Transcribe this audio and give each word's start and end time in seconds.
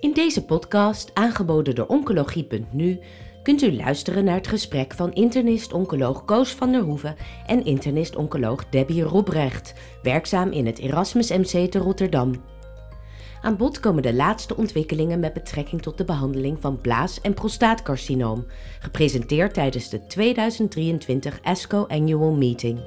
In 0.00 0.12
deze 0.12 0.44
podcast, 0.44 1.10
aangeboden 1.14 1.74
door 1.74 1.86
Oncologie.nu, 1.86 2.98
kunt 3.42 3.62
u 3.62 3.76
luisteren 3.76 4.24
naar 4.24 4.34
het 4.34 4.46
gesprek 4.46 4.94
van 4.94 5.12
internist-oncoloog 5.12 6.24
Koos 6.24 6.50
van 6.50 6.72
der 6.72 6.80
Hoeven 6.80 7.16
en 7.46 7.64
internist-oncoloog 7.64 8.68
Debbie 8.68 9.02
Robrecht, 9.02 9.74
werkzaam 10.02 10.50
in 10.50 10.66
het 10.66 10.78
Erasmus 10.78 11.30
MC 11.30 11.70
te 11.70 11.78
Rotterdam. 11.78 12.44
Aan 13.42 13.56
bod 13.56 13.80
komen 13.80 14.02
de 14.02 14.14
laatste 14.14 14.56
ontwikkelingen 14.56 15.20
met 15.20 15.32
betrekking 15.32 15.82
tot 15.82 15.98
de 15.98 16.04
behandeling 16.04 16.60
van 16.60 16.80
blaas- 16.80 17.20
en 17.20 17.34
prostaatcarcinoom, 17.34 18.46
gepresenteerd 18.80 19.54
tijdens 19.54 19.88
de 19.88 20.06
2023 20.06 21.38
ASCO 21.42 21.86
Annual 21.86 22.32
Meeting. 22.32 22.80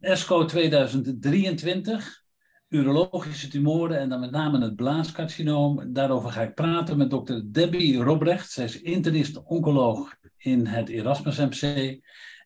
ESCO 0.00 0.44
2023, 0.44 2.21
urologische 2.72 3.48
tumoren 3.48 3.98
en 3.98 4.08
dan 4.08 4.20
met 4.20 4.30
name 4.30 4.60
het 4.60 4.76
blaascarcinoom. 4.76 5.92
Daarover 5.92 6.30
ga 6.30 6.42
ik 6.42 6.54
praten 6.54 6.96
met 6.96 7.10
dokter 7.10 7.52
Debbie 7.52 8.02
Robrecht. 8.02 8.50
Zij 8.50 8.64
is 8.64 8.80
internist-oncoloog 8.80 10.16
in 10.36 10.66
het 10.66 10.88
Erasmus 10.88 11.36
MC. 11.36 12.00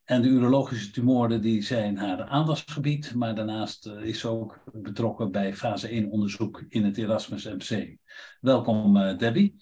En 0.05 0.23
de 0.23 0.29
urologische 0.29 0.91
tumoren 0.91 1.43
die 1.43 1.62
zijn 1.62 1.97
haar 1.97 2.25
aandachtsgebied, 2.25 3.15
maar 3.15 3.34
daarnaast 3.34 3.87
eh, 3.87 4.03
is 4.03 4.20
ze 4.20 4.29
ook 4.29 4.62
betrokken 4.73 5.31
bij 5.31 5.55
fase 5.55 5.89
1 5.89 6.11
onderzoek 6.11 6.65
in 6.69 6.84
het 6.84 6.97
Erasmus 6.97 7.45
MC. 7.45 7.97
Welkom 8.41 8.97
uh, 8.97 9.19
Debbie. 9.19 9.56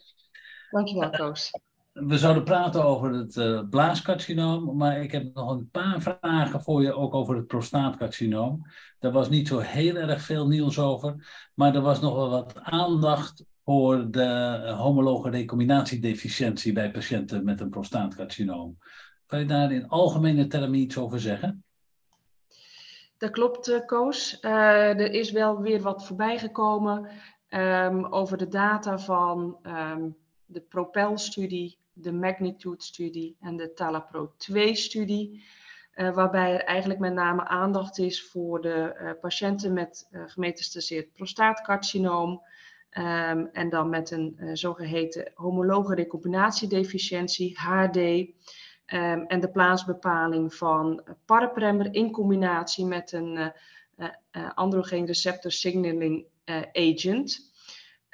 Dankjewel 0.70 1.10
Koos. 1.10 1.50
We 1.94 2.18
zouden 2.18 2.44
praten 2.44 2.84
over 2.84 3.12
het 3.12 3.36
uh, 3.36 4.72
maar 4.74 5.02
ik 5.02 5.12
heb 5.12 5.34
nog 5.34 5.50
een 5.50 5.68
paar 5.70 6.18
vragen 6.20 6.62
voor 6.62 6.82
je 6.82 6.92
ook 6.92 7.14
over 7.14 7.36
het 7.36 7.46
prostaatcarcinoom. 7.46 8.66
Daar 8.98 9.12
was 9.12 9.28
niet 9.28 9.48
zo 9.48 9.58
heel 9.58 9.96
erg 9.96 10.22
veel 10.22 10.48
nieuws 10.48 10.78
over, 10.78 11.26
maar 11.54 11.74
er 11.74 11.80
was 11.80 12.00
nog 12.00 12.14
wel 12.14 12.30
wat 12.30 12.54
aandacht 12.60 13.44
voor 13.64 14.10
de 14.10 14.74
homologe 14.78 15.30
recombinatiedeficiëntie 15.30 16.72
bij 16.72 16.90
patiënten 16.90 17.44
met 17.44 17.60
een 17.60 17.70
prostaatcarcinoom. 17.70 18.78
Kan 19.26 19.38
je 19.38 19.46
daar 19.46 19.72
in 19.72 19.88
algemene 19.88 20.46
termen 20.46 20.78
iets 20.78 20.98
over 20.98 21.20
zeggen? 21.20 21.64
Dat 23.18 23.30
klopt, 23.30 23.82
Koos. 23.86 24.38
Uh, 24.40 25.00
er 25.00 25.12
is 25.12 25.30
wel 25.30 25.60
weer 25.60 25.80
wat 25.82 26.06
voorbij 26.06 26.38
gekomen 26.38 27.08
um, 27.48 28.06
over 28.06 28.36
de 28.38 28.48
data 28.48 28.98
van 28.98 29.58
um, 29.62 30.16
de 30.44 30.60
Propel-studie, 30.60 31.78
de 31.94 32.12
Magnitude-studie 32.12 33.36
en 33.40 33.56
de 33.56 33.72
Talapro-2-studie. 33.72 35.44
Uh, 35.94 36.14
waarbij 36.14 36.52
er 36.52 36.64
eigenlijk 36.64 37.00
met 37.00 37.12
name 37.12 37.44
aandacht 37.44 37.98
is 37.98 38.28
voor 38.28 38.60
de 38.60 38.96
uh, 39.00 39.10
patiënten 39.20 39.72
met 39.72 40.08
uh, 40.10 40.22
gemetastaseerd 40.26 41.12
prostaatcarcinoom. 41.12 42.42
Um, 42.98 43.48
en 43.52 43.68
dan 43.68 43.88
met 43.88 44.10
een 44.10 44.38
zogeheten 44.52 45.30
homologe 45.34 45.94
recombinatiedeficiëntie, 45.94 47.58
HRD. 47.60 47.96
Um, 47.96 49.26
en 49.26 49.40
de 49.40 49.50
plaatsbepaling 49.50 50.54
van 50.54 51.02
parapremmer 51.24 51.94
in 51.94 52.10
combinatie 52.10 52.84
met 52.84 53.12
een 53.12 53.36
uh, 53.36 53.46
uh, 54.32 54.50
androgen 54.54 55.06
receptor 55.06 55.52
signaling 55.52 56.26
agent. 56.72 57.53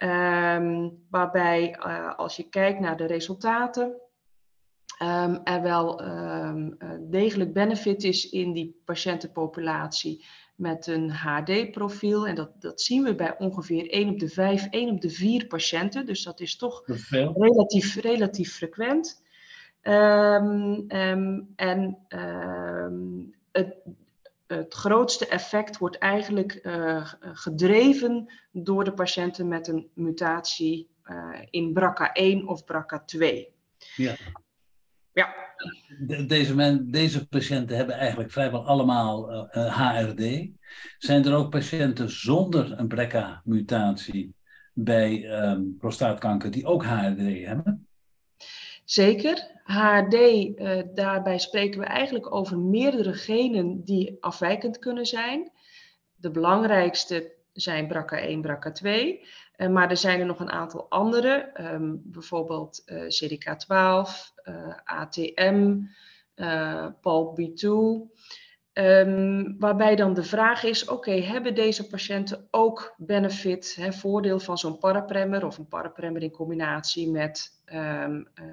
Um, 0.03 1.07
waarbij 1.11 1.79
als 2.17 2.37
je 2.37 2.49
kijkt 2.49 2.81
naar 2.81 2.97
de 2.97 3.07
resultaten, 3.07 4.01
um, 5.03 5.41
er 5.45 5.63
wel 5.63 6.03
degelijk 7.01 7.53
benefit 7.53 8.05
is 8.05 8.31
in 8.31 8.53
die 8.53 8.81
patiëntenpopulatie 8.85 10.25
met 10.55 10.87
een 10.87 11.11
HD-profiel. 11.11 12.27
En 12.27 12.35
dat, 12.35 12.61
dat 12.61 12.81
zien 12.81 13.03
we 13.03 13.15
bij 13.15 13.39
ongeveer 13.39 13.91
1 13.91 14.09
op 14.09 14.19
de 14.19 14.29
5, 14.29 14.67
1 14.71 14.91
op 14.91 15.01
de 15.01 15.11
4 15.11 15.47
patiënten. 15.47 16.07
Dus 16.07 16.23
dat 16.23 16.41
is 16.41 16.57
toch 16.57 16.83
relatief, 17.35 17.97
relatief 17.97 18.55
frequent. 18.55 19.23
En 19.81 20.87
het, 23.53 23.77
het, 24.55 24.75
grootste 24.75 25.27
effect 25.27 25.79
wordt 25.79 25.99
eigenlijk 25.99 26.61
uh, 26.63 27.13
gedreven 27.21 28.33
door 28.53 28.85
de 28.85 28.93
patiënten 28.93 29.49
met 29.49 29.69
een 29.69 29.91
mutatie 29.95 30.91
uh, 31.05 31.39
in 31.51 31.79
BRCA1 31.79 32.45
of 32.45 32.63
BRCA2. 32.63 33.27
Ja. 33.97 34.17
Ja. 35.13 35.35
De, 35.99 36.27
deze, 36.27 36.55
men, 36.55 36.91
deze 36.91 37.29
patiënten 37.29 37.77
hebben 37.77 37.95
eigenlijk 37.95 38.31
vrijwel 38.31 38.67
allemaal 38.67 39.33
uh, 39.33 39.79
HRD. 39.79 40.49
Zijn 40.99 41.25
er 41.25 41.35
ook 41.35 41.51
patiënten 41.51 42.11
zonder 42.11 42.79
een 42.79 42.89
BRCA-mutatie 42.89 44.35
bij 44.73 45.29
prostaatkanker 45.79 46.51
die 46.51 46.67
ook 46.67 46.85
HRD 46.85 47.45
hebben? 47.45 47.89
Zeker. 48.91 49.61
HRD, 49.65 50.15
uh, 50.15 50.83
daarbij 50.95 51.39
spreken 51.39 51.81
we 51.81 51.87
eigenlijk 51.87 52.35
over 52.35 52.59
meerdere 52.59 53.13
genen 53.13 53.85
die 53.85 54.17
afwijkend 54.21 54.79
kunnen 54.79 55.07
zijn. 55.07 55.53
De 56.15 56.31
belangrijkste 56.31 57.33
zijn 57.53 57.89
BRCA1, 57.89 58.47
BRCA2, 58.47 58.89
uh, 59.57 59.69
maar 59.69 59.91
er 59.91 59.97
zijn 59.97 60.21
er 60.21 60.27
nog 60.27 60.41
een 60.41 60.51
aantal 60.51 60.87
andere, 60.89 61.51
um, 61.61 62.03
bijvoorbeeld 62.05 62.83
uh, 62.87 63.03
CDK12, 63.03 64.35
ATM, 64.85 65.79
PALB2. 67.01 67.69
Um, 68.81 69.57
waarbij 69.59 69.97
dan 69.97 70.15
de 70.15 70.23
vraag 70.23 70.63
is, 70.63 70.89
oké, 70.89 71.11
hebben 71.11 71.55
deze 71.55 71.87
patiënten 71.87 72.49
ook 72.51 72.95
benefit, 72.97 73.75
hè, 73.75 73.93
voordeel 73.93 74.39
van 74.39 74.59
zo'n 74.59 74.79
parapremmer 74.79 75.47
of 75.47 75.59
een 75.59 75.69
parapremmer 75.69 76.23
in 76.23 76.31
combinatie 76.31 77.11
met 77.11 77.61
um, 77.73 78.29
uh, 78.35 78.45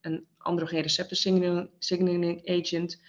een 0.00 0.26
androgen 0.38 0.80
receptor 0.80 1.16
signaling, 1.78 2.48
agent. 2.48 3.00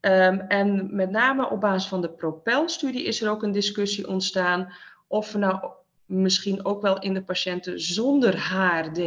Um, 0.00 0.40
en 0.40 0.94
met 0.94 1.10
name 1.10 1.50
op 1.50 1.60
basis 1.60 1.88
van 1.88 2.00
de 2.00 2.10
Propel-studie 2.10 3.04
is 3.04 3.22
er 3.22 3.30
ook 3.30 3.42
een 3.42 3.52
discussie 3.52 4.08
ontstaan 4.08 4.72
of 5.06 5.32
we 5.32 5.38
nou 5.38 5.70
misschien 6.04 6.64
ook 6.64 6.82
wel 6.82 6.98
in 6.98 7.14
de 7.14 7.22
patiënten 7.22 7.80
zonder 7.80 8.52
HRD 8.52 8.98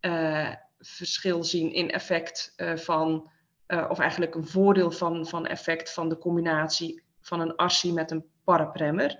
uh, 0.00 0.48
verschil 0.78 1.44
zien 1.44 1.72
in 1.72 1.90
effect 1.90 2.54
uh, 2.56 2.76
van 2.76 3.30
uh, 3.72 3.86
of 3.88 3.98
eigenlijk 3.98 4.34
een 4.34 4.46
voordeel 4.46 4.90
van, 4.90 5.26
van 5.26 5.46
effect 5.46 5.92
van 5.92 6.08
de 6.08 6.18
combinatie 6.18 7.02
van 7.20 7.40
een 7.40 7.56
ASSI 7.56 7.92
met 7.92 8.10
een 8.10 8.24
parapremmer. 8.44 9.18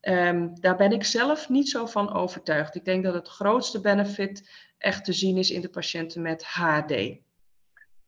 Um, 0.00 0.60
daar 0.60 0.76
ben 0.76 0.92
ik 0.92 1.04
zelf 1.04 1.48
niet 1.48 1.68
zo 1.68 1.86
van 1.86 2.12
overtuigd. 2.12 2.74
Ik 2.74 2.84
denk 2.84 3.04
dat 3.04 3.14
het 3.14 3.28
grootste 3.28 3.80
benefit 3.80 4.50
echt 4.78 5.04
te 5.04 5.12
zien 5.12 5.36
is 5.36 5.50
in 5.50 5.60
de 5.60 5.68
patiënten 5.68 6.22
met 6.22 6.44
HD. 6.44 7.20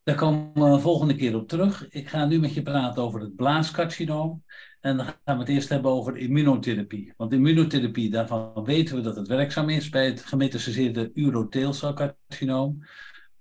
Daar 0.03 0.17
komen 0.17 0.73
we 0.73 0.79
volgende 0.79 1.15
keer 1.15 1.37
op 1.37 1.49
terug. 1.49 1.89
Ik 1.89 2.09
ga 2.09 2.27
nu 2.27 2.39
met 2.39 2.55
je 2.55 2.63
praten 2.63 3.03
over 3.03 3.21
het 3.21 3.37
blaascarcinoom. 3.37 4.43
En 4.81 4.97
dan 4.97 5.07
gaan 5.07 5.37
we 5.37 5.43
het 5.43 5.49
eerst 5.49 5.69
hebben 5.69 5.91
over 5.91 6.17
immunotherapie. 6.17 7.13
Want 7.17 7.33
immunotherapie, 7.33 8.11
daarvan 8.11 8.65
weten 8.65 8.97
we 8.97 9.03
dat 9.03 9.17
het 9.17 9.29
werkzaam 9.29 9.69
is 9.69 9.89
bij 9.89 10.07
het 10.07 10.25
gemetastaseerde 10.25 11.11
urotheelcelcarcinoom. 11.15 12.85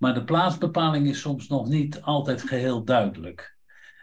Maar 0.04 0.14
de 0.14 0.24
plaatsbepaling 0.24 1.06
is 1.06 1.20
soms 1.20 1.48
nog 1.48 1.68
niet 1.68 2.02
altijd 2.02 2.42
geheel 2.42 2.84
duidelijk. 2.84 3.56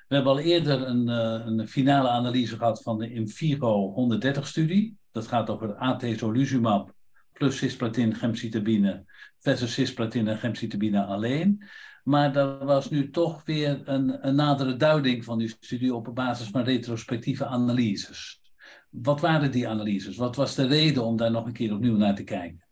We 0.07 0.15
hebben 0.15 0.31
al 0.31 0.39
eerder 0.39 0.87
een, 0.87 1.07
uh, 1.09 1.45
een 1.45 1.67
finale 1.67 2.09
analyse 2.09 2.57
gehad 2.57 2.81
van 2.81 2.97
de 2.97 3.13
Infigo 3.13 3.93
130-studie. 3.93 4.97
Dat 5.11 5.27
gaat 5.27 5.49
over 5.49 5.75
atezolizumab 5.75 6.93
plus 7.31 7.57
cisplatin 7.57 8.15
gemcitabine 8.15 9.05
versus 9.39 9.73
cisplatin 9.73 10.27
en 10.27 10.37
gemcitabine 10.37 11.03
alleen. 11.03 11.63
Maar 12.03 12.35
er 12.35 12.65
was 12.65 12.89
nu 12.89 13.09
toch 13.09 13.45
weer 13.45 13.81
een, 13.83 14.27
een 14.27 14.35
nadere 14.35 14.75
duiding 14.75 15.23
van 15.23 15.37
die 15.37 15.55
studie 15.59 15.95
op 15.95 16.11
basis 16.13 16.47
van 16.47 16.63
retrospectieve 16.63 17.45
analyses. 17.45 18.41
Wat 18.89 19.21
waren 19.21 19.51
die 19.51 19.67
analyses? 19.67 20.17
Wat 20.17 20.35
was 20.35 20.55
de 20.55 20.67
reden 20.67 21.03
om 21.03 21.17
daar 21.17 21.31
nog 21.31 21.45
een 21.45 21.53
keer 21.53 21.73
opnieuw 21.73 21.97
naar 21.97 22.15
te 22.15 22.23
kijken? 22.23 22.70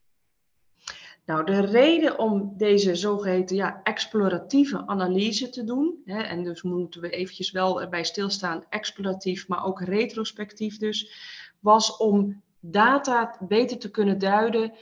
Nou, 1.29 1.45
de 1.45 1.59
reden 1.59 2.19
om 2.19 2.53
deze 2.57 2.95
zogeheten 2.95 3.55
ja, 3.55 3.79
exploratieve 3.83 4.87
analyse 4.87 5.49
te 5.49 5.63
doen, 5.63 6.01
hè, 6.05 6.21
en 6.21 6.43
dus 6.43 6.61
moeten 6.61 7.01
we 7.01 7.09
eventjes 7.09 7.51
wel 7.51 7.81
erbij 7.81 8.03
stilstaan, 8.03 8.65
exploratief, 8.69 9.47
maar 9.47 9.65
ook 9.65 9.81
retrospectief 9.81 10.77
dus, 10.77 11.13
was 11.59 11.97
om 11.97 12.43
data 12.59 13.37
beter 13.47 13.77
te 13.77 13.91
kunnen 13.91 14.19
duiden 14.19 14.73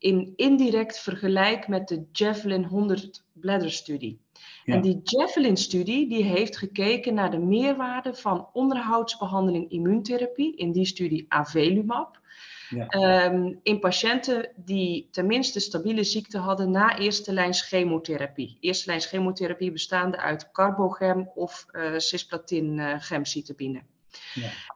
in 0.00 0.32
indirect 0.36 0.98
vergelijk 0.98 1.68
met 1.68 1.88
de 1.88 2.04
Javelin 2.12 2.64
100 2.64 3.24
bladder 3.32 3.70
studie. 3.70 4.20
Ja. 4.64 4.74
En 4.74 4.80
die 4.80 5.00
Javelin-studie 5.02 6.08
die 6.08 6.22
heeft 6.22 6.56
gekeken 6.56 7.14
naar 7.14 7.30
de 7.30 7.38
meerwaarde 7.38 8.14
van 8.14 8.48
onderhoudsbehandeling 8.52 9.70
immuuntherapie, 9.70 10.56
in 10.56 10.72
die 10.72 10.86
studie 10.86 11.26
avelumab, 11.28 12.20
ja. 12.70 13.24
Um, 13.24 13.60
in 13.62 13.78
patiënten 13.78 14.52
die 14.56 15.08
tenminste 15.10 15.60
stabiele 15.60 16.04
ziekte 16.04 16.38
hadden 16.38 16.70
na 16.70 16.98
eerste 16.98 17.32
lijns 17.32 17.62
chemotherapie. 17.62 18.56
Eerste 18.60 18.86
lijns 18.86 19.06
chemotherapie 19.06 19.72
bestaande 19.72 20.16
uit 20.16 20.50
carbogem 20.52 21.30
of 21.34 21.66
uh, 21.72 21.98
cisplatin 21.98 22.78
uh, 22.78 22.94
gemcitabine. 22.98 23.82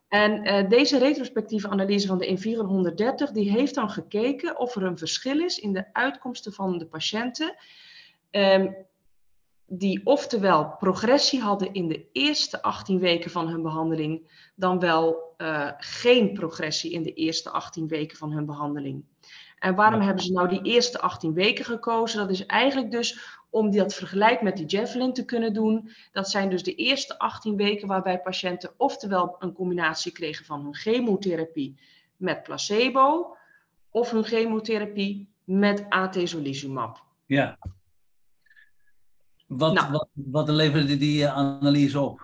En 0.08 0.46
uh, 0.46 0.69
deze 0.69 0.98
retrospectieve 0.98 1.69
analyse 1.69 2.06
van 2.06 2.19
de 2.19 2.26
Inviron 2.26 2.66
130, 2.66 3.31
die 3.31 3.50
heeft 3.50 3.75
dan 3.75 3.90
gekeken 3.90 4.58
of 4.58 4.76
er 4.76 4.82
een 4.82 4.98
verschil 4.98 5.40
is 5.40 5.58
in 5.58 5.72
de 5.72 5.84
uitkomsten 5.92 6.52
van 6.52 6.78
de 6.78 6.86
patiënten. 6.86 7.56
Um, 8.31 8.75
die 9.66 10.00
oftewel 10.04 10.76
progressie 10.78 11.40
hadden 11.40 11.72
in 11.72 11.88
de 11.88 12.06
eerste 12.12 12.62
18 12.62 12.98
weken 12.98 13.31
van 13.31 13.48
hun 13.48 13.62
behandeling, 13.62 14.50
dan 14.56 14.78
wel 14.78 15.34
uh, 15.38 15.70
geen 15.76 16.32
progressie 16.32 16.92
in 16.92 17.02
de 17.02 17.12
eerste 17.12 17.50
18 17.50 17.88
weken 17.88 18.16
van 18.16 18.32
hun 18.32 18.46
behandeling. 18.46 19.04
En 19.64 19.75
waarom 19.75 20.00
hebben 20.00 20.25
ze 20.25 20.32
nou 20.32 20.49
die 20.49 20.62
eerste 20.62 21.00
18 21.00 21.34
weken 21.34 21.64
gekozen? 21.64 22.19
Dat 22.19 22.31
is 22.31 22.46
eigenlijk 22.46 22.90
dus 22.90 23.38
om 23.50 23.70
dat 23.70 23.94
vergelijk 23.94 24.43
met 24.43 24.56
die 24.56 24.66
Javelin 24.66 25.12
te 25.12 25.25
kunnen 25.25 25.52
doen. 25.52 25.90
Dat 26.12 26.31
zijn 26.31 26.50
dus 26.50 26.62
de 26.62 26.75
eerste 26.75 27.19
18 27.19 27.56
weken 27.56 27.88
waarbij 27.88 28.20
patiënten 28.20 28.72
oftewel 28.76 29.37
een 29.38 29.52
combinatie 29.52 30.12
kregen 30.12 30.44
van 30.44 30.62
hun 30.62 30.75
chemotherapie 30.75 31.78
met 32.16 32.43
placebo 32.43 33.37
of 33.90 34.11
hun 34.11 34.25
chemotherapie 34.25 35.28
met 35.44 35.87
atezolizumab. 35.88 37.05
Ja. 37.26 37.58
Wat, 39.46 39.72
nou. 39.72 39.93
wat, 39.93 40.08
wat 40.14 40.49
leverde 40.49 40.96
die 40.96 41.28
analyse 41.28 42.00
op? 42.00 42.23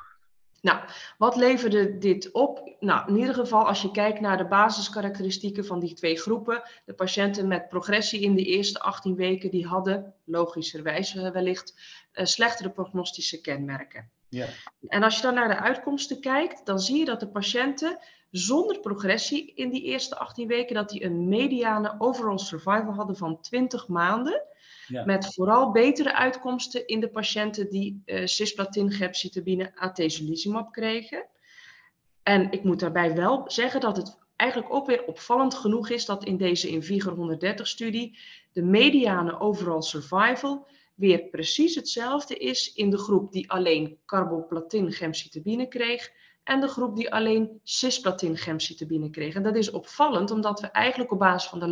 Nou, 0.61 0.79
wat 1.19 1.37
leverde 1.37 1.99
dit 1.99 2.31
op? 2.31 2.75
Nou, 2.81 3.09
in 3.09 3.17
ieder 3.17 3.35
geval 3.35 3.67
als 3.67 3.83
je 3.83 3.91
kijkt 3.91 4.21
naar 4.21 4.37
de 4.37 4.47
basiskarakteristieken 4.47 5.65
van 5.65 5.81
die 5.81 5.95
twee 5.95 6.17
groepen. 6.17 6.63
De 6.85 6.93
patiënten 6.93 7.49
met 7.49 7.69
progressie 7.69 8.21
in 8.21 8.35
de 8.35 8.45
eerste 8.45 8.81
18 8.81 9.15
weken, 9.15 9.51
die 9.51 9.67
hadden 9.67 10.15
logischerwijs 10.25 11.17
eh, 11.17 11.31
wellicht 11.31 11.75
uh, 12.13 12.25
slechtere 12.25 12.71
prognostische 12.71 13.41
kenmerken. 13.41 14.11
Ja. 14.29 14.47
En 14.89 15.03
als 15.03 15.17
je 15.17 15.23
dan 15.23 15.35
naar 15.35 15.49
de 15.49 15.61
uitkomsten 15.61 16.21
kijkt, 16.21 16.67
dan 16.67 16.81
zie 16.81 16.99
je 16.99 17.05
dat 17.05 17.21
de 17.21 17.29
patiënten 17.29 17.99
zonder 18.31 18.81
progressie 18.81 19.53
in 19.55 19.71
die 19.71 19.83
eerste 19.83 20.17
18 20.17 20.47
weken, 20.47 20.75
dat 20.75 20.89
die 20.89 21.05
een 21.05 21.29
mediane 21.29 21.95
overall 21.99 22.39
survival 22.39 22.93
hadden 22.93 23.17
van 23.17 23.41
20 23.41 23.89
maanden. 23.89 24.43
Met 24.91 25.35
vooral 25.35 25.71
betere 25.71 26.15
uitkomsten 26.15 26.87
in 26.87 27.01
de 27.01 27.11
patiënten 27.11 27.71
die 27.71 28.03
uh, 28.07 28.27
cisplatin, 28.27 28.91
gemcitabine, 28.91 29.73
atezolizumab 29.75 30.73
kregen. 30.73 31.27
En 32.23 32.51
ik 32.51 32.65
moet 32.65 32.81
daarbij 32.81 33.15
wel 33.15 33.43
zeggen 33.47 33.81
dat 33.81 33.97
het 33.97 34.19
eigenlijk 34.37 34.75
ook 34.75 34.87
weer 34.87 35.05
opvallend 35.05 35.55
genoeg 35.55 35.89
is 35.91 36.05
dat 36.05 36.25
in 36.25 36.37
deze 36.37 36.69
Invigor 36.69 37.13
130 37.13 37.67
studie 37.67 38.19
de 38.53 38.63
mediane 38.63 39.41
overall 39.41 39.83
survival 39.83 40.67
weer 40.95 41.23
precies 41.23 41.75
hetzelfde 41.75 42.37
is 42.37 42.73
in 42.73 42.91
de 42.91 42.99
groep 42.99 43.33
die 43.33 43.51
alleen 43.51 43.99
carboplatin 44.07 44.93
gemcitabine 44.93 45.69
kreeg 45.69 46.13
en 46.51 46.61
de 46.61 46.69
groep 46.69 46.97
die 46.97 47.13
alleen 47.13 47.61
cisplatin 47.63 48.37
gemcitabine 48.37 49.11
kreeg. 49.11 49.35
En 49.35 49.43
dat 49.43 49.57
is 49.57 49.71
opvallend, 49.71 50.31
omdat 50.31 50.61
we 50.61 50.67
eigenlijk 50.67 51.13
op 51.13 51.19
basis 51.19 51.51
van 51.51 51.59
de 51.61 51.69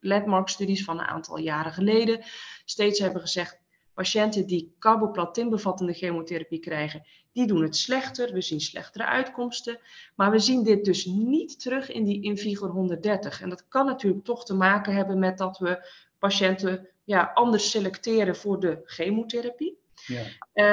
landmark-studies 0.00 0.84
van 0.84 0.98
een 0.98 1.06
aantal 1.06 1.38
jaren 1.38 1.72
geleden 1.72 2.24
steeds 2.64 2.98
hebben 2.98 3.20
gezegd, 3.20 3.60
patiënten 3.94 4.46
die 4.46 4.74
carboplatin 4.78 5.48
bevattende 5.48 5.92
chemotherapie 5.92 6.58
krijgen, 6.58 7.06
die 7.32 7.46
doen 7.46 7.62
het 7.62 7.76
slechter. 7.76 8.32
We 8.32 8.40
zien 8.40 8.60
slechtere 8.60 9.04
uitkomsten. 9.04 9.78
Maar 10.16 10.30
we 10.30 10.38
zien 10.38 10.64
dit 10.64 10.84
dus 10.84 11.04
niet 11.04 11.60
terug 11.60 11.90
in 11.90 12.04
die 12.04 12.22
Invigor 12.22 12.68
130. 12.68 13.40
En 13.40 13.48
dat 13.48 13.68
kan 13.68 13.86
natuurlijk 13.86 14.24
toch 14.24 14.44
te 14.44 14.54
maken 14.54 14.94
hebben 14.94 15.18
met 15.18 15.38
dat 15.38 15.58
we 15.58 15.88
patiënten 16.18 16.88
ja, 17.04 17.30
anders 17.34 17.70
selecteren 17.70 18.36
voor 18.36 18.60
de 18.60 18.80
chemotherapie. 18.84 19.78
Ja. 20.06 20.24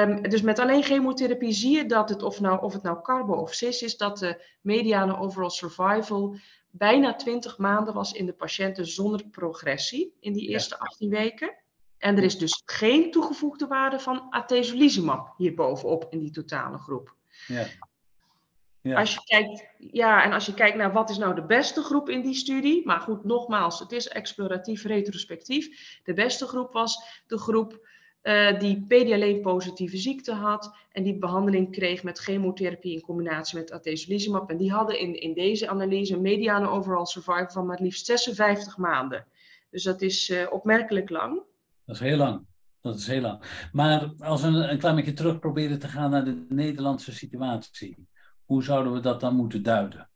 Um, 0.06 0.28
dus 0.28 0.42
met 0.42 0.58
alleen 0.58 0.82
chemotherapie 0.82 1.52
zie 1.52 1.76
je 1.76 1.86
dat 1.86 2.08
het, 2.08 2.22
of, 2.22 2.40
nou, 2.40 2.62
of 2.62 2.72
het 2.72 2.82
nou 2.82 3.02
carbo 3.02 3.34
of 3.34 3.54
cis 3.54 3.82
is, 3.82 3.96
dat 3.96 4.18
de 4.18 4.44
mediane 4.60 5.18
overall 5.18 5.50
survival 5.50 6.36
bijna 6.70 7.14
20 7.14 7.58
maanden 7.58 7.94
was 7.94 8.12
in 8.12 8.26
de 8.26 8.32
patiënten 8.32 8.86
zonder 8.86 9.26
progressie 9.26 10.16
in 10.20 10.32
die 10.32 10.48
eerste 10.48 10.78
18 10.78 11.10
weken. 11.10 11.56
En 11.98 12.16
er 12.16 12.22
is 12.22 12.38
dus 12.38 12.62
geen 12.64 13.10
toegevoegde 13.10 13.66
waarde 13.66 13.98
van 13.98 14.26
atezolizumab 14.30 15.34
hierbovenop 15.36 16.06
in 16.10 16.18
die 16.18 16.30
totale 16.30 16.78
groep. 16.78 17.14
Ja. 17.46 17.66
Ja. 18.86 18.98
Als 18.98 19.14
je 19.14 19.20
kijkt, 19.24 19.64
ja, 19.78 20.24
en 20.24 20.32
als 20.32 20.46
je 20.46 20.54
kijkt 20.54 20.76
naar 20.76 20.92
wat 20.92 21.10
is 21.10 21.18
nou 21.18 21.34
de 21.34 21.46
beste 21.46 21.82
groep 21.82 22.08
in 22.08 22.22
die 22.22 22.34
studie, 22.34 22.86
maar 22.86 23.00
goed, 23.00 23.24
nogmaals, 23.24 23.78
het 23.78 23.92
is 23.92 24.08
exploratief 24.08 24.84
retrospectief. 24.84 25.98
De 26.04 26.12
beste 26.12 26.46
groep 26.46 26.72
was 26.72 27.22
de 27.26 27.38
groep 27.38 27.88
uh, 28.26 28.58
die 28.58 28.84
PDL-positieve 28.88 29.96
ziekte 29.96 30.32
had 30.32 30.74
en 30.92 31.02
die 31.02 31.18
behandeling 31.18 31.72
kreeg 31.72 32.02
met 32.02 32.18
chemotherapie 32.18 32.92
in 32.92 33.00
combinatie 33.00 33.58
met 33.58 33.72
atezolizumab. 33.72 34.50
En 34.50 34.56
die 34.56 34.72
hadden 34.72 34.98
in, 34.98 35.20
in 35.20 35.34
deze 35.34 35.68
analyse 35.68 36.14
een 36.14 36.20
mediane 36.20 36.68
overall 36.68 37.04
survival 37.04 37.50
van 37.50 37.66
maar 37.66 37.80
liefst 37.80 38.06
56 38.06 38.76
maanden. 38.76 39.26
Dus 39.70 39.82
dat 39.82 40.02
is 40.02 40.30
uh, 40.30 40.46
opmerkelijk 40.50 41.10
lang. 41.10 41.42
Dat 41.84 41.94
is 41.94 42.00
heel 42.00 42.16
lang. 42.16 42.46
Dat 42.80 42.96
is 42.96 43.06
heel 43.06 43.20
lang. 43.20 43.68
Maar 43.72 44.12
als 44.18 44.42
we 44.42 44.46
een, 44.46 44.70
een 44.70 44.78
klein 44.78 44.96
beetje 44.96 45.12
terug 45.12 45.38
proberen 45.38 45.78
te 45.78 45.88
gaan 45.88 46.10
naar 46.10 46.24
de 46.24 46.44
Nederlandse 46.48 47.12
situatie, 47.12 48.06
hoe 48.44 48.62
zouden 48.62 48.92
we 48.92 49.00
dat 49.00 49.20
dan 49.20 49.36
moeten 49.36 49.62
duiden? 49.62 50.08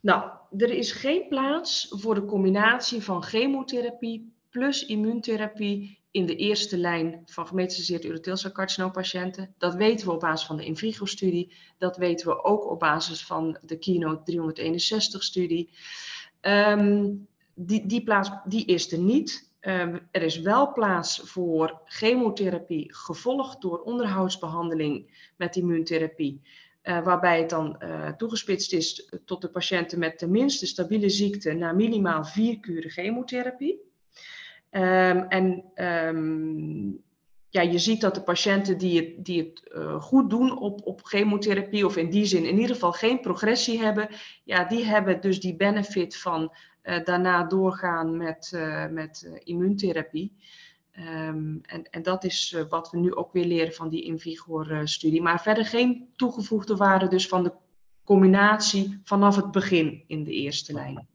Nou, 0.00 0.30
er 0.56 0.70
is 0.70 0.92
geen 0.92 1.28
plaats 1.28 1.86
voor 1.90 2.14
de 2.14 2.24
combinatie 2.24 3.02
van 3.02 3.22
chemotherapie 3.22 4.32
plus 4.52 4.84
immuuntherapie 4.86 5.98
in 6.10 6.26
de 6.26 6.36
eerste 6.36 6.76
lijn 6.76 7.22
van 7.24 7.46
gemetastaseerd 7.46 8.04
urotheelcelcarcinoompatiënten. 8.04 9.54
Dat 9.58 9.74
weten 9.74 10.06
we 10.06 10.12
op 10.12 10.20
basis 10.20 10.46
van 10.46 10.56
de 10.56 10.64
Invigo-studie. 10.64 11.52
Dat 11.78 11.96
weten 11.96 12.26
we 12.26 12.44
ook 12.44 12.70
op 12.70 12.78
basis 12.78 13.26
van 13.26 13.58
de 13.62 13.78
Keynote 13.78 14.32
361-studie. 14.32 15.70
Um, 16.40 16.50
ehm, 16.52 17.10
die, 17.54 17.86
die 17.86 18.02
plaats 18.02 18.30
die 18.44 18.64
is 18.64 18.92
er 18.92 18.98
niet. 18.98 19.50
Um, 19.60 20.08
er 20.10 20.22
is 20.22 20.40
wel 20.40 20.72
plaats 20.72 21.20
voor 21.24 21.80
chemotherapie 21.84 22.94
gevolgd 22.94 23.60
door 23.60 23.78
onderhoudsbehandeling 23.78 25.26
met 25.36 25.56
immuuntherapie. 25.56 26.40
Uh, 26.82 27.04
waarbij 27.04 27.38
het 27.38 27.50
dan 27.50 27.76
uh, 27.78 28.08
toegespitst 28.08 28.72
is 28.72 29.10
tot 29.24 29.40
de 29.40 29.48
patiënten 29.48 29.98
met 29.98 30.18
tenminste 30.18 30.66
stabiele 30.66 31.08
ziekte 31.08 31.52
na 31.52 31.72
minimaal 31.72 32.24
vier 32.24 32.60
kuren 32.60 32.90
chemotherapie. 32.90 33.91
Um, 34.74 35.22
en 35.28 35.64
um, 35.74 37.02
ja, 37.48 37.60
je 37.60 37.78
ziet 37.78 38.00
dat 38.00 38.14
de 38.14 38.22
patiënten 38.22 38.78
die 38.78 39.00
het, 39.00 39.24
die 39.24 39.42
het 39.42 39.72
uh, 39.74 40.02
goed 40.02 40.30
doen 40.30 40.58
op, 40.58 40.86
op 40.86 41.04
chemotherapie, 41.04 41.86
of 41.86 41.96
in 41.96 42.10
die 42.10 42.24
zin 42.24 42.44
in 42.44 42.58
ieder 42.58 42.74
geval 42.74 42.92
geen 42.92 43.20
progressie 43.20 43.82
hebben, 43.82 44.08
ja, 44.44 44.64
die 44.64 44.84
hebben 44.84 45.20
dus 45.20 45.40
die 45.40 45.56
benefit 45.56 46.16
van 46.16 46.52
uh, 46.82 47.04
daarna 47.04 47.44
doorgaan 47.44 48.16
met, 48.16 48.52
uh, 48.54 48.86
met 48.88 49.40
immuuntherapie. 49.44 50.36
Um, 50.98 51.60
en, 51.62 51.82
en 51.90 52.02
dat 52.02 52.24
is 52.24 52.64
wat 52.68 52.90
we 52.90 52.98
nu 52.98 53.14
ook 53.14 53.32
weer 53.32 53.46
leren 53.46 53.72
van 53.72 53.88
die 53.88 54.02
Invigor-studie. 54.02 55.22
Maar 55.22 55.42
verder 55.42 55.64
geen 55.64 56.08
toegevoegde 56.16 56.76
waarde 56.76 57.08
dus 57.08 57.28
van 57.28 57.42
de 57.42 57.52
combinatie 58.04 59.00
vanaf 59.04 59.36
het 59.36 59.50
begin 59.50 60.04
in 60.06 60.24
de 60.24 60.32
eerste 60.32 60.72
lijn. 60.72 61.06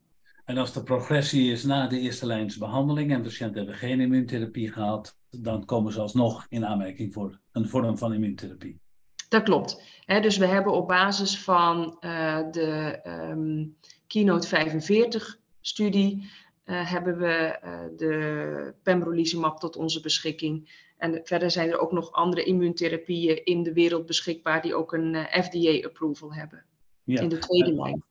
En 0.48 0.58
als 0.58 0.72
de 0.72 0.82
progressie 0.82 1.52
is 1.52 1.64
na 1.64 1.86
de 1.86 2.00
eerste 2.00 2.26
lijns 2.26 2.56
behandeling 2.56 3.12
en 3.12 3.22
patiënten 3.22 3.56
hebben 3.56 3.74
geen 3.74 4.00
immuuntherapie 4.00 4.72
gehad, 4.72 5.16
dan 5.30 5.64
komen 5.64 5.92
ze 5.92 6.00
alsnog 6.00 6.46
in 6.48 6.66
aanmerking 6.66 7.12
voor 7.12 7.40
een 7.52 7.68
vorm 7.68 7.98
van 7.98 8.12
immuuntherapie. 8.12 8.80
Dat 9.28 9.42
klopt. 9.42 9.82
dus 10.06 10.36
we 10.36 10.46
hebben 10.46 10.72
op 10.72 10.88
basis 10.88 11.38
van 11.38 11.96
uh, 12.00 12.50
de 12.50 13.00
um, 13.06 13.76
Keynote 14.06 14.48
45 14.48 15.38
studie 15.60 16.30
uh, 16.64 16.90
hebben 16.90 17.18
we 17.18 17.58
uh, 17.64 17.80
de 17.96 18.74
pembrolizumab 18.82 19.58
tot 19.58 19.76
onze 19.76 20.00
beschikking. 20.00 20.86
En 20.96 21.20
verder 21.24 21.50
zijn 21.50 21.70
er 21.70 21.78
ook 21.78 21.92
nog 21.92 22.12
andere 22.12 22.44
immuuntherapieën 22.44 23.44
in 23.44 23.62
de 23.62 23.72
wereld 23.72 24.06
beschikbaar 24.06 24.62
die 24.62 24.74
ook 24.74 24.92
een 24.92 25.14
FDA-approval 25.14 26.34
hebben. 26.34 26.64
Ja. 27.04 27.20
In 27.20 27.28
de 27.28 27.38
tweede 27.38 27.72
lijn. 27.72 28.07